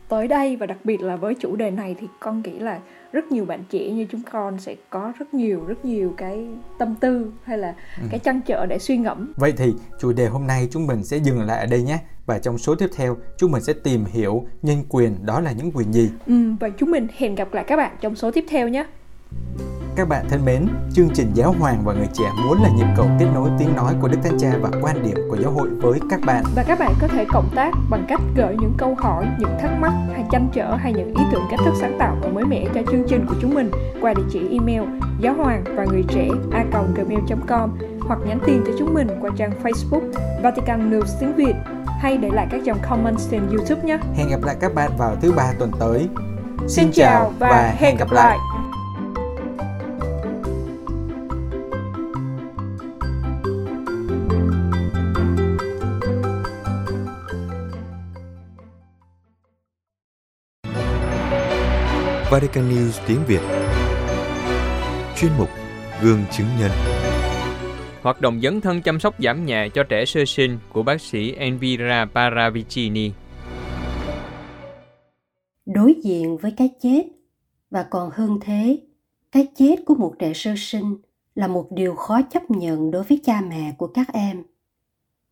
tới 0.08 0.28
đây 0.28 0.56
và 0.56 0.66
đặc 0.66 0.78
biệt 0.84 1.00
là 1.00 1.16
với 1.16 1.34
chủ 1.40 1.56
đề 1.56 1.70
này 1.70 1.96
thì 2.00 2.06
con 2.20 2.42
nghĩ 2.42 2.58
là 2.58 2.80
rất 3.12 3.24
nhiều 3.24 3.44
bạn 3.44 3.64
trẻ 3.70 3.90
như 3.90 4.06
chúng 4.10 4.22
con 4.32 4.58
sẽ 4.58 4.74
có 4.90 5.12
rất 5.18 5.34
nhiều 5.34 5.64
rất 5.64 5.84
nhiều 5.84 6.14
cái 6.16 6.46
tâm 6.78 6.94
tư 6.94 7.32
hay 7.44 7.58
là 7.58 7.74
ừ. 8.00 8.06
cái 8.10 8.20
chăn 8.20 8.40
trở 8.46 8.66
để 8.66 8.78
suy 8.78 8.96
ngẫm. 8.96 9.32
Vậy 9.36 9.52
thì 9.56 9.74
chủ 10.00 10.12
đề 10.12 10.26
hôm 10.26 10.46
nay 10.46 10.68
chúng 10.70 10.86
mình 10.86 11.04
sẽ 11.04 11.16
dừng 11.16 11.46
lại 11.46 11.58
ở 11.58 11.66
đây 11.66 11.82
nhé 11.82 11.98
và 12.26 12.38
trong 12.38 12.58
số 12.58 12.74
tiếp 12.74 12.90
theo 12.96 13.16
chúng 13.36 13.52
mình 13.52 13.62
sẽ 13.62 13.72
tìm 13.72 14.04
hiểu 14.04 14.44
nhân 14.62 14.84
quyền 14.88 15.26
đó 15.26 15.40
là 15.40 15.52
những 15.52 15.70
quyền 15.74 15.92
gì. 15.92 16.10
Ừ, 16.26 16.34
và 16.60 16.68
chúng 16.68 16.90
mình 16.90 17.06
hẹn 17.16 17.34
gặp 17.34 17.54
lại 17.54 17.64
các 17.66 17.76
bạn 17.76 17.96
trong 18.00 18.16
số 18.16 18.30
tiếp 18.30 18.44
theo 18.48 18.68
nhé. 18.68 18.86
Các 19.96 20.08
bạn 20.08 20.26
thân 20.28 20.44
mến, 20.44 20.66
chương 20.92 21.08
trình 21.14 21.30
Giáo 21.34 21.54
Hoàng 21.58 21.82
và 21.84 21.94
Người 21.94 22.08
Trẻ 22.12 22.24
muốn 22.44 22.62
là 22.62 22.68
nhịp 22.76 22.86
cầu 22.96 23.06
kết 23.18 23.26
nối 23.34 23.50
tiếng 23.58 23.76
nói 23.76 23.94
của 24.00 24.08
Đức 24.08 24.18
Thánh 24.22 24.38
Cha 24.38 24.52
và 24.60 24.70
quan 24.82 25.02
điểm 25.02 25.16
của 25.30 25.36
giáo 25.36 25.50
hội 25.50 25.68
với 25.68 26.00
các 26.10 26.20
bạn. 26.26 26.44
Và 26.56 26.64
các 26.66 26.78
bạn 26.78 26.92
có 27.00 27.08
thể 27.08 27.24
cộng 27.28 27.50
tác 27.54 27.70
bằng 27.90 28.04
cách 28.08 28.20
gửi 28.36 28.56
những 28.60 28.72
câu 28.78 28.94
hỏi, 28.94 29.26
những 29.38 29.50
thắc 29.60 29.70
mắc 29.80 29.92
hay 30.12 30.24
chăn 30.30 30.48
trở 30.52 30.76
hay 30.76 30.92
những 30.92 31.14
ý 31.14 31.22
tưởng 31.32 31.42
cách 31.50 31.60
thức 31.64 31.74
sáng 31.80 31.96
tạo 31.98 32.16
và 32.22 32.28
mới 32.28 32.44
mẻ 32.44 32.64
cho 32.74 32.82
chương 32.90 33.04
trình 33.08 33.26
của 33.28 33.34
chúng 33.40 33.54
mình 33.54 33.70
qua 34.00 34.14
địa 34.14 34.22
chỉ 34.30 34.40
email 34.50 34.82
giáo 35.20 35.34
hoàng 35.34 35.64
và 35.76 35.84
người 35.84 36.04
trẻ 36.08 36.28
a 36.52 36.64
gmail.com 36.94 37.70
hoặc 38.06 38.18
nhắn 38.26 38.38
tin 38.46 38.62
cho 38.66 38.72
chúng 38.78 38.94
mình 38.94 39.08
qua 39.20 39.30
trang 39.36 39.52
Facebook 39.62 40.12
Vatican 40.42 40.90
News 40.90 41.20
tiếng 41.20 41.34
Việt 41.34 41.54
hay 42.00 42.16
để 42.16 42.30
lại 42.32 42.46
các 42.50 42.64
dòng 42.64 42.78
comment 42.88 43.18
trên 43.30 43.46
YouTube 43.46 43.82
nhé. 43.82 43.98
Hẹn 44.14 44.28
gặp 44.28 44.42
lại 44.42 44.56
các 44.60 44.74
bạn 44.74 44.90
vào 44.98 45.16
thứ 45.20 45.32
ba 45.32 45.52
tuần 45.58 45.70
tới. 45.80 46.08
Xin, 46.58 46.68
Xin 46.68 46.92
chào 46.92 47.32
và, 47.38 47.48
và 47.48 47.74
hẹn 47.78 47.96
gặp 47.96 48.12
lại. 48.12 48.38
lại. 48.38 48.38
Vatican 62.30 62.70
News 62.70 62.92
tiếng 63.06 63.24
Việt 63.26 63.40
Chuyên 65.16 65.30
mục 65.38 65.48
Gương 66.02 66.24
chứng 66.32 66.46
nhân 66.60 66.70
Hoạt 68.04 68.20
động 68.20 68.40
dấn 68.42 68.60
thân 68.60 68.82
chăm 68.82 69.00
sóc 69.00 69.14
giảm 69.22 69.46
nhẹ 69.46 69.68
cho 69.74 69.84
trẻ 69.88 70.04
sơ 70.04 70.24
sinh 70.24 70.58
của 70.72 70.82
bác 70.82 71.00
sĩ 71.00 71.32
Elvira 71.32 72.06
Paravicini. 72.14 73.10
Đối 75.66 75.94
diện 76.04 76.36
với 76.36 76.54
cái 76.56 76.70
chết, 76.82 77.02
và 77.70 77.86
còn 77.90 78.10
hơn 78.12 78.38
thế, 78.40 78.78
cái 79.32 79.48
chết 79.56 79.76
của 79.86 79.94
một 79.94 80.14
trẻ 80.18 80.32
sơ 80.34 80.54
sinh 80.56 80.96
là 81.34 81.48
một 81.48 81.68
điều 81.70 81.94
khó 81.94 82.22
chấp 82.22 82.50
nhận 82.50 82.90
đối 82.90 83.02
với 83.02 83.20
cha 83.24 83.40
mẹ 83.40 83.74
của 83.78 83.86
các 83.86 84.12
em. 84.12 84.42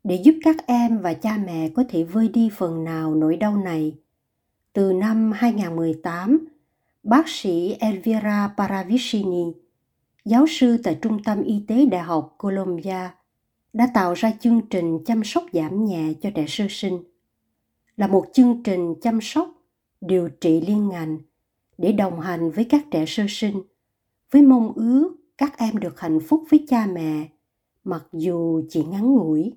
Để 0.05 0.15
giúp 0.15 0.35
các 0.45 0.57
em 0.67 0.99
và 0.99 1.15
cha 1.15 1.39
mẹ 1.47 1.69
có 1.75 1.85
thể 1.89 2.03
vơi 2.03 2.29
đi 2.29 2.51
phần 2.57 2.85
nào 2.85 3.15
nỗi 3.15 3.37
đau 3.37 3.57
này, 3.57 3.95
từ 4.73 4.93
năm 4.93 5.33
2018 5.33 6.47
bác 7.03 7.29
sĩ 7.29 7.77
Elvira 7.81 8.51
Paravicini 8.57 9.62
giáo 10.25 10.47
sư 10.49 10.77
tại 10.85 10.99
Trung 11.03 11.23
tâm 11.25 11.43
Y 11.43 11.65
tế 11.69 11.87
Đại 11.87 12.03
học 12.03 12.35
Columbia 12.39 13.11
đã 13.73 13.89
tạo 13.95 14.15
ra 14.15 14.33
chương 14.41 14.61
trình 14.71 14.99
chăm 15.05 15.25
sóc 15.25 15.45
giảm 15.53 15.85
nhẹ 15.85 16.13
cho 16.21 16.31
trẻ 16.35 16.45
sơ 16.49 16.67
sinh, 16.71 17.03
là 17.97 18.07
một 18.07 18.27
chương 18.33 18.63
trình 18.63 18.95
chăm 19.03 19.19
sóc, 19.23 19.49
điều 20.01 20.29
trị 20.29 20.61
liên 20.61 20.89
ngành 20.89 21.19
để 21.79 21.93
đồng 21.93 22.21
hành 22.21 22.51
với 22.51 22.65
các 22.65 22.85
trẻ 22.91 23.05
sơ 23.07 23.25
sinh, 23.29 23.63
với 24.31 24.43
mong 24.43 24.73
ước 24.73 25.17
các 25.39 25.59
em 25.59 25.79
được 25.79 26.01
hạnh 26.01 26.21
phúc 26.21 26.45
với 26.51 26.67
cha 26.69 26.87
mẹ, 26.87 27.29
mặc 27.85 28.07
dù 28.13 28.63
chỉ 28.69 28.85
ngắn 28.85 29.15
ngủi. 29.15 29.53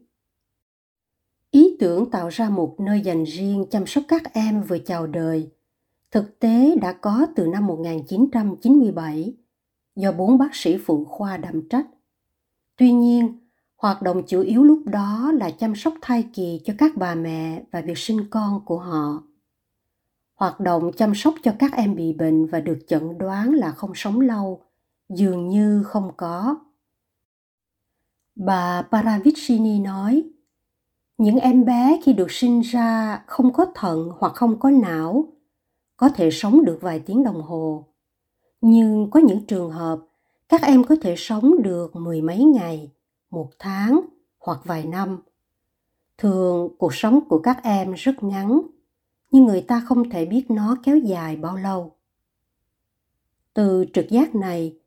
Ý 1.51 1.77
tưởng 1.79 2.11
tạo 2.11 2.29
ra 2.29 2.49
một 2.49 2.79
nơi 2.79 3.01
dành 3.01 3.23
riêng 3.23 3.65
chăm 3.71 3.87
sóc 3.87 4.03
các 4.07 4.33
em 4.33 4.63
vừa 4.63 4.77
chào 4.77 5.07
đời 5.07 5.49
thực 6.15 6.39
tế 6.39 6.75
đã 6.81 6.93
có 6.93 7.27
từ 7.35 7.47
năm 7.47 7.67
1997 7.67 9.33
do 9.95 10.11
bốn 10.11 10.37
bác 10.37 10.55
sĩ 10.55 10.77
phụ 10.77 11.05
khoa 11.05 11.37
đảm 11.37 11.67
trách. 11.69 11.85
Tuy 12.77 12.91
nhiên, 12.91 13.39
hoạt 13.77 14.01
động 14.01 14.21
chủ 14.27 14.41
yếu 14.41 14.63
lúc 14.63 14.83
đó 14.85 15.31
là 15.33 15.51
chăm 15.51 15.75
sóc 15.75 15.93
thai 16.01 16.27
kỳ 16.33 16.61
cho 16.65 16.73
các 16.77 16.91
bà 16.95 17.15
mẹ 17.15 17.63
và 17.71 17.81
việc 17.81 17.97
sinh 17.97 18.29
con 18.29 18.65
của 18.65 18.79
họ. 18.79 19.23
Hoạt 20.35 20.59
động 20.59 20.91
chăm 20.97 21.15
sóc 21.15 21.33
cho 21.43 21.55
các 21.59 21.73
em 21.73 21.95
bị 21.95 22.13
bệnh 22.13 22.45
và 22.45 22.59
được 22.59 22.79
chẩn 22.87 23.17
đoán 23.17 23.53
là 23.53 23.71
không 23.71 23.91
sống 23.95 24.21
lâu 24.21 24.61
dường 25.09 25.49
như 25.49 25.83
không 25.83 26.11
có. 26.17 26.55
Bà 28.35 28.81
Paravicini 28.91 29.79
nói, 29.79 30.23
những 31.17 31.39
em 31.39 31.65
bé 31.65 31.99
khi 32.03 32.13
được 32.13 32.31
sinh 32.31 32.61
ra 32.61 33.21
không 33.27 33.53
có 33.53 33.65
thận 33.75 34.09
hoặc 34.19 34.33
không 34.35 34.59
có 34.59 34.69
não 34.69 35.25
có 35.97 36.09
thể 36.09 36.29
sống 36.31 36.65
được 36.65 36.77
vài 36.81 36.99
tiếng 36.99 37.23
đồng 37.23 37.41
hồ 37.41 37.87
nhưng 38.61 39.09
có 39.11 39.19
những 39.19 39.45
trường 39.45 39.71
hợp, 39.71 39.99
các 40.49 40.61
em 40.61 40.83
có 40.83 40.95
thể 41.01 41.15
sống 41.17 41.63
được 41.63 41.95
mười 41.95 42.21
mấy 42.21 42.43
ngày, 42.43 42.91
một 43.29 43.49
tháng 43.59 44.01
hoặc 44.39 44.59
vài 44.63 44.85
năm. 44.85 45.19
Thường, 46.17 46.75
cuộc 46.77 46.95
sống 46.95 47.19
của 47.29 47.39
các 47.39 47.63
em 47.63 47.93
rất 47.93 48.23
ngắn, 48.23 48.61
nhưng 49.31 49.45
người 49.45 49.61
ta 49.61 49.79
không 49.79 50.09
thể 50.09 50.25
biết 50.25 50.51
nó 50.51 50.77
kéo 50.83 50.97
dài 50.97 51.35
bao 51.35 51.57
lâu. 51.57 51.91
Từ 53.53 53.85
trực 53.93 54.09
giác 54.09 54.35
này, 54.35 54.77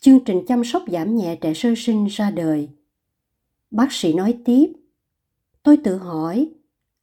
chương 0.00 0.24
trình 0.24 0.46
chăm 0.46 0.64
sóc 0.64 0.82
giảm 0.88 1.16
nhẹ 1.16 1.36
trẻ 1.36 1.54
sơ 1.54 1.74
sinh 1.76 2.06
ra 2.06 2.30
đời. 2.30 2.68
Bác 3.70 3.92
sĩ 3.92 4.14
nói 4.14 4.38
tiếp, 4.44 4.72
tôi 5.62 5.76
tự 5.76 5.96
hỏi, 5.96 6.50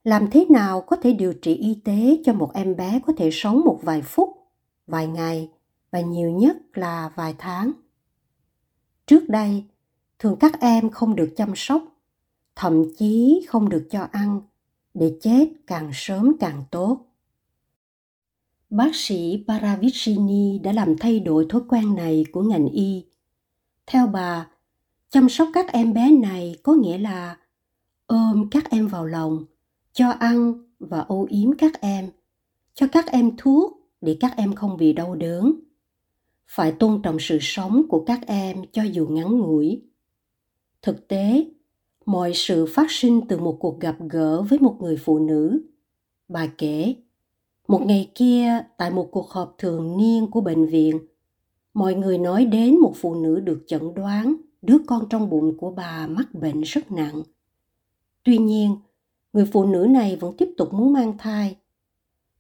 làm 0.04 0.30
thế 0.32 0.46
nào 0.50 0.82
có 0.82 0.96
thể 0.96 1.14
điều 1.14 1.34
trị 1.34 1.56
y 1.56 1.76
tế 1.84 2.18
cho 2.26 2.34
một 2.34 2.52
em 2.54 2.76
bé 2.76 3.00
có 3.06 3.14
thể 3.18 3.30
sống 3.32 3.62
một 3.66 3.80
vài 3.82 4.02
phút, 4.02 4.30
vài 4.88 5.08
ngày 5.08 5.50
và 5.94 6.02
nhiều 6.02 6.32
nhất 6.32 6.58
là 6.74 7.12
vài 7.16 7.36
tháng. 7.38 7.72
Trước 9.08 9.30
đây, 9.30 9.64
thường 10.20 10.36
các 10.40 10.60
em 10.60 10.90
không 10.90 11.16
được 11.16 11.34
chăm 11.36 11.54
sóc, 11.56 11.84
thậm 12.56 12.84
chí 12.98 13.46
không 13.48 13.70
được 13.70 13.88
cho 13.92 14.08
ăn, 14.12 14.42
để 14.94 15.18
chết 15.22 15.50
càng 15.68 15.90
sớm 15.94 16.34
càng 16.40 16.64
tốt. 16.72 17.06
Bác 18.70 18.96
sĩ 18.96 19.44
paravicini 19.48 20.60
đã 20.60 20.72
làm 20.72 20.98
thay 20.98 21.20
đổi 21.20 21.46
thói 21.50 21.62
quen 21.70 21.96
này 21.96 22.26
của 22.32 22.42
ngành 22.42 22.68
y. 22.68 23.06
Theo 23.88 24.08
bà, 24.08 24.48
chăm 25.10 25.30
sóc 25.30 25.48
các 25.54 25.72
em 25.72 25.94
bé 25.94 26.12
này 26.12 26.56
có 26.64 26.74
nghĩa 26.74 26.98
là 26.98 27.38
ôm 28.06 28.50
các 28.52 28.70
em 28.70 28.88
vào 28.88 29.06
lòng, 29.06 29.46
cho 29.94 30.10
ăn 30.10 30.54
và 30.80 31.00
ô 31.00 31.26
yếm 31.30 31.58
các 31.58 31.82
em, 31.82 32.10
cho 32.74 32.88
các 32.92 33.06
em 33.12 33.38
thuốc 33.38 33.92
để 34.02 34.18
các 34.20 34.34
em 34.38 34.56
không 34.56 34.78
bị 34.78 34.94
đau 34.94 35.16
đớn 35.16 35.54
phải 36.56 36.72
tôn 36.72 37.02
trọng 37.02 37.18
sự 37.20 37.38
sống 37.42 37.84
của 37.90 38.04
các 38.06 38.28
em 38.28 38.58
cho 38.72 38.84
dù 38.84 39.08
ngắn 39.08 39.40
ngủi. 39.40 39.82
Thực 40.82 41.08
tế, 41.08 41.46
mọi 42.06 42.32
sự 42.36 42.66
phát 42.70 42.92
sinh 42.92 43.22
từ 43.30 43.38
một 43.38 43.58
cuộc 43.60 43.80
gặp 43.80 43.96
gỡ 44.10 44.42
với 44.42 44.60
một 44.60 44.78
người 44.82 44.98
phụ 44.98 45.20
nữ. 45.20 45.62
Bà 46.28 46.48
kể, 46.58 46.96
một 47.68 47.82
ngày 47.86 48.12
kia, 48.16 48.60
tại 48.78 48.92
một 48.92 49.08
cuộc 49.12 49.30
họp 49.30 49.56
thường 49.58 49.98
niên 49.98 50.32
của 50.32 50.42
bệnh 50.42 50.66
viện, 50.66 51.00
mọi 51.74 51.96
người 51.96 52.18
nói 52.18 52.46
đến 52.46 52.80
một 52.80 52.94
phụ 52.96 53.16
nữ 53.16 53.40
được 53.40 53.64
chẩn 53.68 53.94
đoán 53.94 54.36
đứa 54.62 54.78
con 54.88 55.10
trong 55.10 55.30
bụng 55.30 55.58
của 55.58 55.72
bà 55.72 56.08
mắc 56.08 56.34
bệnh 56.34 56.62
rất 56.62 56.92
nặng. 56.92 57.22
Tuy 58.24 58.38
nhiên, 58.38 58.78
người 59.34 59.46
phụ 59.46 59.66
nữ 59.66 59.88
này 59.90 60.16
vẫn 60.16 60.38
tiếp 60.38 60.50
tục 60.58 60.74
muốn 60.74 60.94
mang 60.94 61.18
thai. 61.18 61.56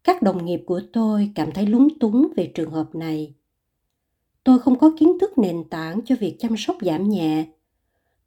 Các 0.03 0.21
đồng 0.21 0.45
nghiệp 0.45 0.63
của 0.65 0.81
tôi 0.93 1.31
cảm 1.35 1.51
thấy 1.51 1.65
lúng 1.65 1.99
túng 1.99 2.27
về 2.35 2.51
trường 2.55 2.71
hợp 2.71 2.95
này 2.95 3.33
tôi 4.43 4.59
không 4.59 4.79
có 4.79 4.91
kiến 4.97 5.19
thức 5.21 5.37
nền 5.37 5.63
tảng 5.69 6.01
cho 6.05 6.15
việc 6.19 6.35
chăm 6.39 6.57
sóc 6.57 6.77
giảm 6.81 7.09
nhẹ. 7.09 7.45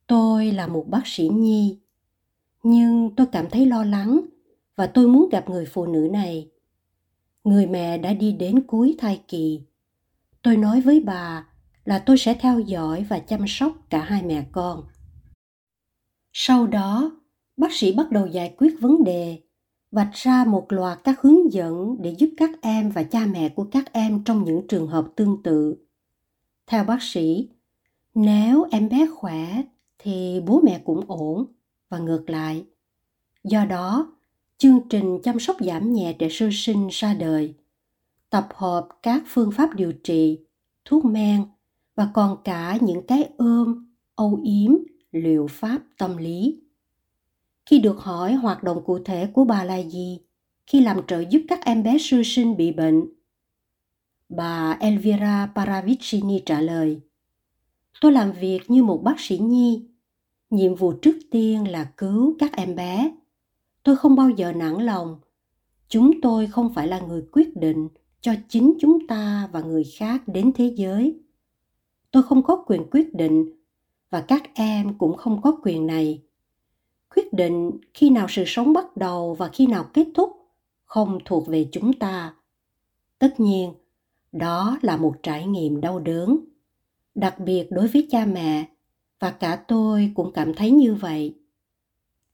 Tôi 0.06 0.52
là 0.52 0.66
một 0.66 0.84
bác 0.88 1.02
sĩ 1.06 1.28
nhi. 1.28 1.78
Nhưng 2.62 3.10
tôi 3.16 3.26
cảm 3.32 3.50
thấy 3.50 3.66
lo 3.66 3.84
lắng 3.84 4.20
và 4.76 4.86
tôi 4.86 5.08
muốn 5.08 5.28
gặp 5.28 5.50
người 5.50 5.66
phụ 5.66 5.86
nữ 5.86 6.08
này. 6.12 6.50
Người 7.44 7.66
mẹ 7.66 7.98
đã 7.98 8.12
đi 8.12 8.32
đến 8.32 8.60
cuối 8.66 8.96
thai 8.98 9.20
kỳ. 9.28 9.60
Tôi 10.42 10.56
nói 10.56 10.80
với 10.80 11.00
bà 11.00 11.46
là 11.84 11.98
tôi 11.98 12.18
sẽ 12.18 12.34
theo 12.34 12.60
dõi 12.60 13.06
và 13.08 13.18
chăm 13.18 13.44
sóc 13.48 13.72
cả 13.90 14.04
hai 14.04 14.22
mẹ 14.22 14.46
con. 14.52 14.84
Sau 16.32 16.66
đó, 16.66 17.20
bác 17.56 17.72
sĩ 17.72 17.92
bắt 17.92 18.10
đầu 18.10 18.26
giải 18.26 18.54
quyết 18.58 18.80
vấn 18.80 19.04
đề, 19.04 19.42
vạch 19.90 20.10
ra 20.12 20.44
một 20.44 20.72
loạt 20.72 20.98
các 21.04 21.20
hướng 21.20 21.52
dẫn 21.52 21.96
để 22.00 22.14
giúp 22.18 22.30
các 22.36 22.50
em 22.60 22.90
và 22.90 23.02
cha 23.02 23.26
mẹ 23.26 23.48
của 23.48 23.64
các 23.64 23.92
em 23.92 24.24
trong 24.24 24.44
những 24.44 24.68
trường 24.68 24.86
hợp 24.86 25.06
tương 25.16 25.42
tự 25.42 25.85
theo 26.66 26.84
bác 26.84 27.02
sĩ, 27.02 27.48
nếu 28.14 28.66
em 28.70 28.88
bé 28.88 29.06
khỏe 29.14 29.62
thì 29.98 30.40
bố 30.46 30.60
mẹ 30.64 30.80
cũng 30.84 31.00
ổn 31.08 31.46
và 31.88 31.98
ngược 31.98 32.30
lại. 32.30 32.64
Do 33.44 33.64
đó, 33.64 34.12
chương 34.58 34.80
trình 34.90 35.18
chăm 35.22 35.40
sóc 35.40 35.56
giảm 35.60 35.92
nhẹ 35.92 36.12
trẻ 36.18 36.28
sơ 36.30 36.48
sinh 36.52 36.88
ra 36.90 37.14
đời, 37.14 37.54
tập 38.30 38.48
hợp 38.54 38.88
các 39.02 39.22
phương 39.26 39.52
pháp 39.52 39.74
điều 39.74 39.92
trị, 39.92 40.38
thuốc 40.84 41.04
men 41.04 41.44
và 41.94 42.08
còn 42.14 42.36
cả 42.44 42.78
những 42.80 43.06
cái 43.06 43.28
ôm, 43.36 43.92
âu 44.14 44.40
yếm, 44.44 44.72
liệu 45.12 45.46
pháp 45.50 45.78
tâm 45.98 46.16
lý. 46.16 46.60
Khi 47.66 47.78
được 47.78 47.98
hỏi 47.98 48.34
hoạt 48.34 48.62
động 48.62 48.84
cụ 48.84 48.98
thể 48.98 49.26
của 49.34 49.44
bà 49.44 49.64
là 49.64 49.82
gì 49.82 50.20
khi 50.66 50.80
làm 50.80 51.06
trợ 51.06 51.20
giúp 51.30 51.42
các 51.48 51.64
em 51.64 51.82
bé 51.82 51.96
sơ 52.00 52.22
sinh 52.24 52.56
bị 52.56 52.72
bệnh 52.72 53.04
bà 54.28 54.76
elvira 54.80 55.52
paravicini 55.54 56.42
trả 56.46 56.60
lời, 56.60 57.00
tôi 58.00 58.12
làm 58.12 58.32
việc 58.32 58.70
như 58.70 58.82
một 58.82 59.02
bác 59.02 59.20
sĩ 59.20 59.38
nhi. 59.38 59.86
Nhiệm 60.50 60.74
vụ 60.74 60.92
trước 60.92 61.18
tiên 61.30 61.68
là 61.68 61.92
cứu 61.96 62.36
các 62.38 62.56
em 62.56 62.74
bé. 62.74 63.12
Tôi 63.82 63.96
không 63.96 64.16
bao 64.16 64.30
giờ 64.30 64.52
nản 64.52 64.74
lòng. 64.74 65.20
Chúng 65.88 66.20
tôi 66.20 66.46
không 66.46 66.74
phải 66.74 66.88
là 66.88 67.00
người 67.00 67.22
quyết 67.32 67.56
định 67.56 67.88
cho 68.20 68.34
chính 68.48 68.74
chúng 68.80 69.06
ta 69.06 69.48
và 69.52 69.60
người 69.60 69.84
khác 69.98 70.22
đến 70.26 70.52
thế 70.54 70.72
giới. 70.76 71.20
Tôi 72.10 72.22
không 72.22 72.42
có 72.42 72.64
quyền 72.66 72.90
quyết 72.90 73.14
định 73.14 73.52
và 74.10 74.20
các 74.20 74.42
em 74.54 74.98
cũng 74.98 75.16
không 75.16 75.42
có 75.42 75.58
quyền 75.62 75.86
này. 75.86 76.22
Quyết 77.14 77.32
định 77.32 77.70
khi 77.94 78.10
nào 78.10 78.26
sự 78.28 78.44
sống 78.46 78.72
bắt 78.72 78.96
đầu 78.96 79.34
và 79.34 79.48
khi 79.48 79.66
nào 79.66 79.84
kết 79.92 80.06
thúc 80.14 80.30
không 80.84 81.18
thuộc 81.24 81.46
về 81.46 81.68
chúng 81.72 81.92
ta. 81.92 82.34
Tất 83.18 83.40
nhiên 83.40 83.72
đó 84.38 84.78
là 84.82 84.96
một 84.96 85.14
trải 85.22 85.46
nghiệm 85.46 85.80
đau 85.80 85.98
đớn. 85.98 86.38
Đặc 87.14 87.40
biệt 87.40 87.66
đối 87.70 87.88
với 87.88 88.06
cha 88.10 88.26
mẹ, 88.26 88.64
và 89.20 89.30
cả 89.30 89.64
tôi 89.68 90.12
cũng 90.14 90.32
cảm 90.32 90.54
thấy 90.54 90.70
như 90.70 90.94
vậy. 90.94 91.34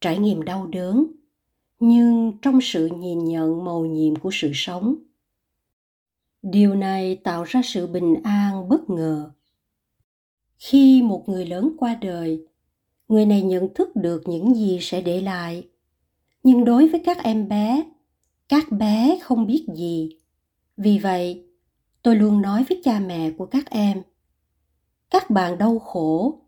Trải 0.01 0.19
nghiệm 0.19 0.43
đau 0.43 0.67
đớn, 0.67 1.07
nhưng 1.81 2.33
trong 2.43 2.59
sự 2.63 2.87
nhìn 2.87 3.25
nhận 3.25 3.65
màu 3.65 3.85
nhiệm 3.85 4.17
của 4.17 4.31
sự 4.33 4.51
sống. 4.55 4.95
Điều 6.43 6.75
này 6.75 7.17
tạo 7.17 7.45
ra 7.45 7.63
sự 7.65 7.87
bình 7.87 8.15
an 8.25 8.69
bất 8.69 8.91
ngờ. 8.91 9.31
Khi 10.59 11.03
một 11.03 11.29
người 11.29 11.47
lớn 11.47 11.73
qua 11.79 11.95
đời, 12.01 12.47
người 13.09 13.27
này 13.27 13.43
nhận 13.43 13.75
thức 13.75 13.97
được 13.97 14.23
những 14.27 14.55
gì 14.55 14.79
sẽ 14.81 15.01
để 15.03 15.21
lại. 15.21 15.69
Nhưng 16.43 16.65
đối 16.65 16.89
với 16.89 17.03
các 17.05 17.23
em 17.23 17.49
bé, 17.49 17.85
các 18.49 18.73
bé 18.73 19.19
không 19.23 19.47
biết 19.47 19.67
gì. 19.77 20.17
Vì 20.77 20.99
vậy 20.99 21.45
tôi 22.03 22.17
luôn 22.17 22.43
nói 22.43 22.65
với 22.69 22.81
cha 22.85 23.01
mẹ 23.01 23.31
của 23.31 23.47
các 23.47 23.71
em, 23.71 24.03
các 25.11 25.31
bạn 25.31 25.59
đau 25.59 25.79
khổ, 25.79 26.39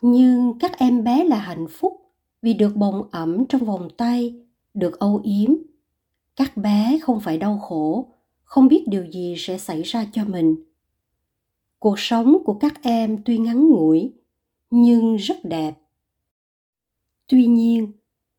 nhưng 0.00 0.58
các 0.58 0.78
em 0.78 1.04
bé 1.04 1.24
là 1.24 1.38
hạnh 1.38 1.66
phúc 1.70 2.00
vì 2.42 2.54
được 2.54 2.76
bồng 2.76 3.08
ẩm 3.10 3.44
trong 3.48 3.64
vòng 3.64 3.88
tay, 3.96 4.34
được 4.74 4.98
âu 4.98 5.20
yếm. 5.24 5.54
Các 6.36 6.56
bé 6.56 6.98
không 7.02 7.20
phải 7.20 7.38
đau 7.38 7.58
khổ, 7.58 8.12
không 8.42 8.68
biết 8.68 8.84
điều 8.88 9.04
gì 9.04 9.34
sẽ 9.38 9.58
xảy 9.58 9.82
ra 9.82 10.06
cho 10.12 10.24
mình. 10.24 10.64
Cuộc 11.78 11.98
sống 11.98 12.36
của 12.44 12.54
các 12.54 12.82
em 12.82 13.22
tuy 13.24 13.38
ngắn 13.38 13.68
ngủi, 13.68 14.12
nhưng 14.70 15.16
rất 15.16 15.36
đẹp. 15.44 15.74
Tuy 17.26 17.46
nhiên, 17.46 17.92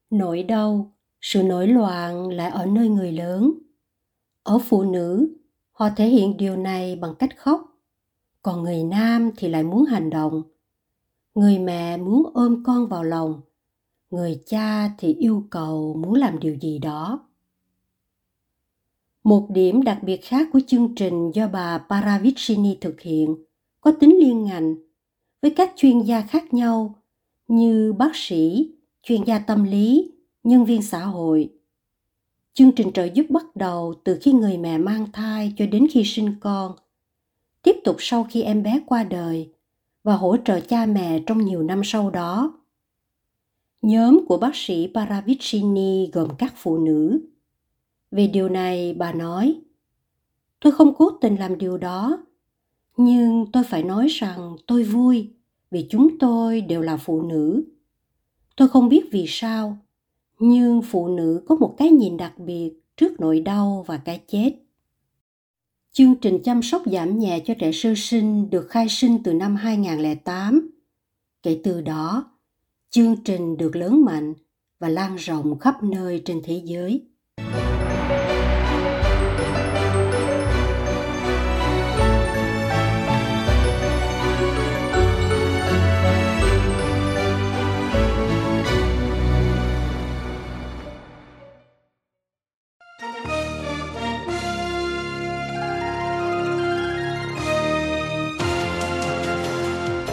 nỗi 0.10 0.44
đau, 0.44 0.92
sự 1.22 1.44
nổi 1.44 1.68
loạn 1.68 2.30
lại 2.30 2.50
ở 2.50 2.66
nơi 2.66 2.90
người 2.90 3.12
lớn. 3.12 3.54
Ở 4.44 4.60
phụ 4.60 4.84
nữ 4.84 5.41
họ 5.82 5.90
thể 5.96 6.08
hiện 6.08 6.38
điều 6.38 6.56
này 6.56 6.96
bằng 6.96 7.16
cách 7.16 7.38
khóc. 7.38 7.80
Còn 8.42 8.64
người 8.64 8.84
nam 8.84 9.32
thì 9.38 9.50
lại 9.50 9.64
muốn 9.64 9.86
hành 9.86 10.10
động. 10.10 10.44
Người 11.36 11.60
mẹ 11.60 11.98
muốn 11.98 12.32
ôm 12.34 12.64
con 12.66 12.88
vào 12.88 13.04
lòng. 13.04 13.42
Người 14.10 14.42
cha 14.46 14.90
thì 14.98 15.14
yêu 15.14 15.44
cầu 15.50 15.94
muốn 15.94 16.14
làm 16.14 16.40
điều 16.40 16.56
gì 16.56 16.80
đó. 16.80 17.30
Một 19.24 19.48
điểm 19.50 19.84
đặc 19.84 20.00
biệt 20.04 20.24
khác 20.24 20.48
của 20.54 20.60
chương 20.68 20.96
trình 20.96 21.32
do 21.32 21.48
bà 21.48 21.78
Paravicini 21.78 22.78
thực 22.82 23.02
hiện 23.02 23.36
có 23.82 23.92
tính 24.00 24.18
liên 24.20 24.44
ngành 24.44 24.76
với 25.42 25.52
các 25.52 25.74
chuyên 25.76 26.02
gia 26.02 26.22
khác 26.22 26.54
nhau 26.54 26.96
như 27.48 27.94
bác 27.94 28.12
sĩ, 28.14 28.72
chuyên 29.04 29.24
gia 29.24 29.40
tâm 29.40 29.64
lý, 29.64 30.12
nhân 30.44 30.66
viên 30.66 30.82
xã 30.82 31.00
hội. 31.00 31.50
Chương 32.54 32.72
trình 32.72 32.92
trợ 32.94 33.04
giúp 33.14 33.26
bắt 33.30 33.56
đầu 33.56 33.94
từ 34.04 34.18
khi 34.22 34.34
người 34.34 34.58
mẹ 34.58 34.78
mang 34.78 35.12
thai 35.12 35.54
cho 35.58 35.66
đến 35.66 35.88
khi 35.92 36.04
sinh 36.06 36.36
con, 36.40 36.76
tiếp 37.64 37.76
tục 37.84 37.96
sau 38.00 38.28
khi 38.30 38.42
em 38.42 38.64
bé 38.64 38.80
qua 38.86 39.04
đời 39.04 39.50
và 40.04 40.16
hỗ 40.16 40.38
trợ 40.46 40.60
cha 40.60 40.86
mẹ 40.86 41.20
trong 41.26 41.46
nhiều 41.46 41.64
năm 41.64 41.82
sau 41.84 42.10
đó. 42.10 42.60
Nhóm 43.82 44.26
của 44.28 44.38
bác 44.38 44.56
sĩ 44.56 44.92
Paravicini 44.94 46.10
gồm 46.14 46.30
các 46.38 46.54
phụ 46.58 46.78
nữ. 46.78 47.22
Về 48.12 48.28
điều 48.28 48.50
này, 48.50 48.94
bà 48.94 49.14
nói, 49.14 49.62
tôi 50.60 50.74
không 50.74 50.94
cố 50.94 51.10
tình 51.10 51.36
làm 51.36 51.58
điều 51.58 51.78
đó, 51.78 52.18
nhưng 52.98 53.46
tôi 53.54 53.64
phải 53.64 53.84
nói 53.84 54.08
rằng 54.08 54.56
tôi 54.68 54.84
vui 54.84 55.34
vì 55.72 55.88
chúng 55.90 56.20
tôi 56.20 56.62
đều 56.62 56.82
là 56.82 56.98
phụ 56.98 57.22
nữ. 57.22 57.64
Tôi 58.56 58.68
không 58.68 58.90
biết 58.90 59.10
vì 59.12 59.26
sao, 59.28 59.78
nhưng 60.42 60.82
phụ 60.82 61.08
nữ 61.08 61.44
có 61.48 61.56
một 61.56 61.76
cái 61.78 61.90
nhìn 61.90 62.18
đặc 62.18 62.34
biệt 62.38 62.74
trước 62.98 63.20
nỗi 63.20 63.40
đau 63.40 63.86
và 63.88 63.98
cái 63.98 64.22
chết. 64.28 64.54
Chương 65.92 66.16
trình 66.16 66.40
chăm 66.44 66.62
sóc 66.62 66.82
giảm 66.86 67.20
nhẹ 67.20 67.40
cho 67.46 67.54
trẻ 67.60 67.72
sơ 67.72 67.94
sinh 67.98 68.50
được 68.50 68.70
khai 68.70 68.86
sinh 68.90 69.24
từ 69.24 69.34
năm 69.34 69.56
2008. 69.56 70.70
Kể 71.44 71.62
từ 71.64 71.82
đó, 71.82 72.32
chương 72.90 73.16
trình 73.24 73.58
được 73.58 73.76
lớn 73.76 74.06
mạnh 74.06 74.34
và 74.80 74.90
lan 74.90 75.16
rộng 75.16 75.60
khắp 75.60 75.84
nơi 75.84 76.22
trên 76.26 76.42
thế 76.44 76.62
giới. 76.66 77.11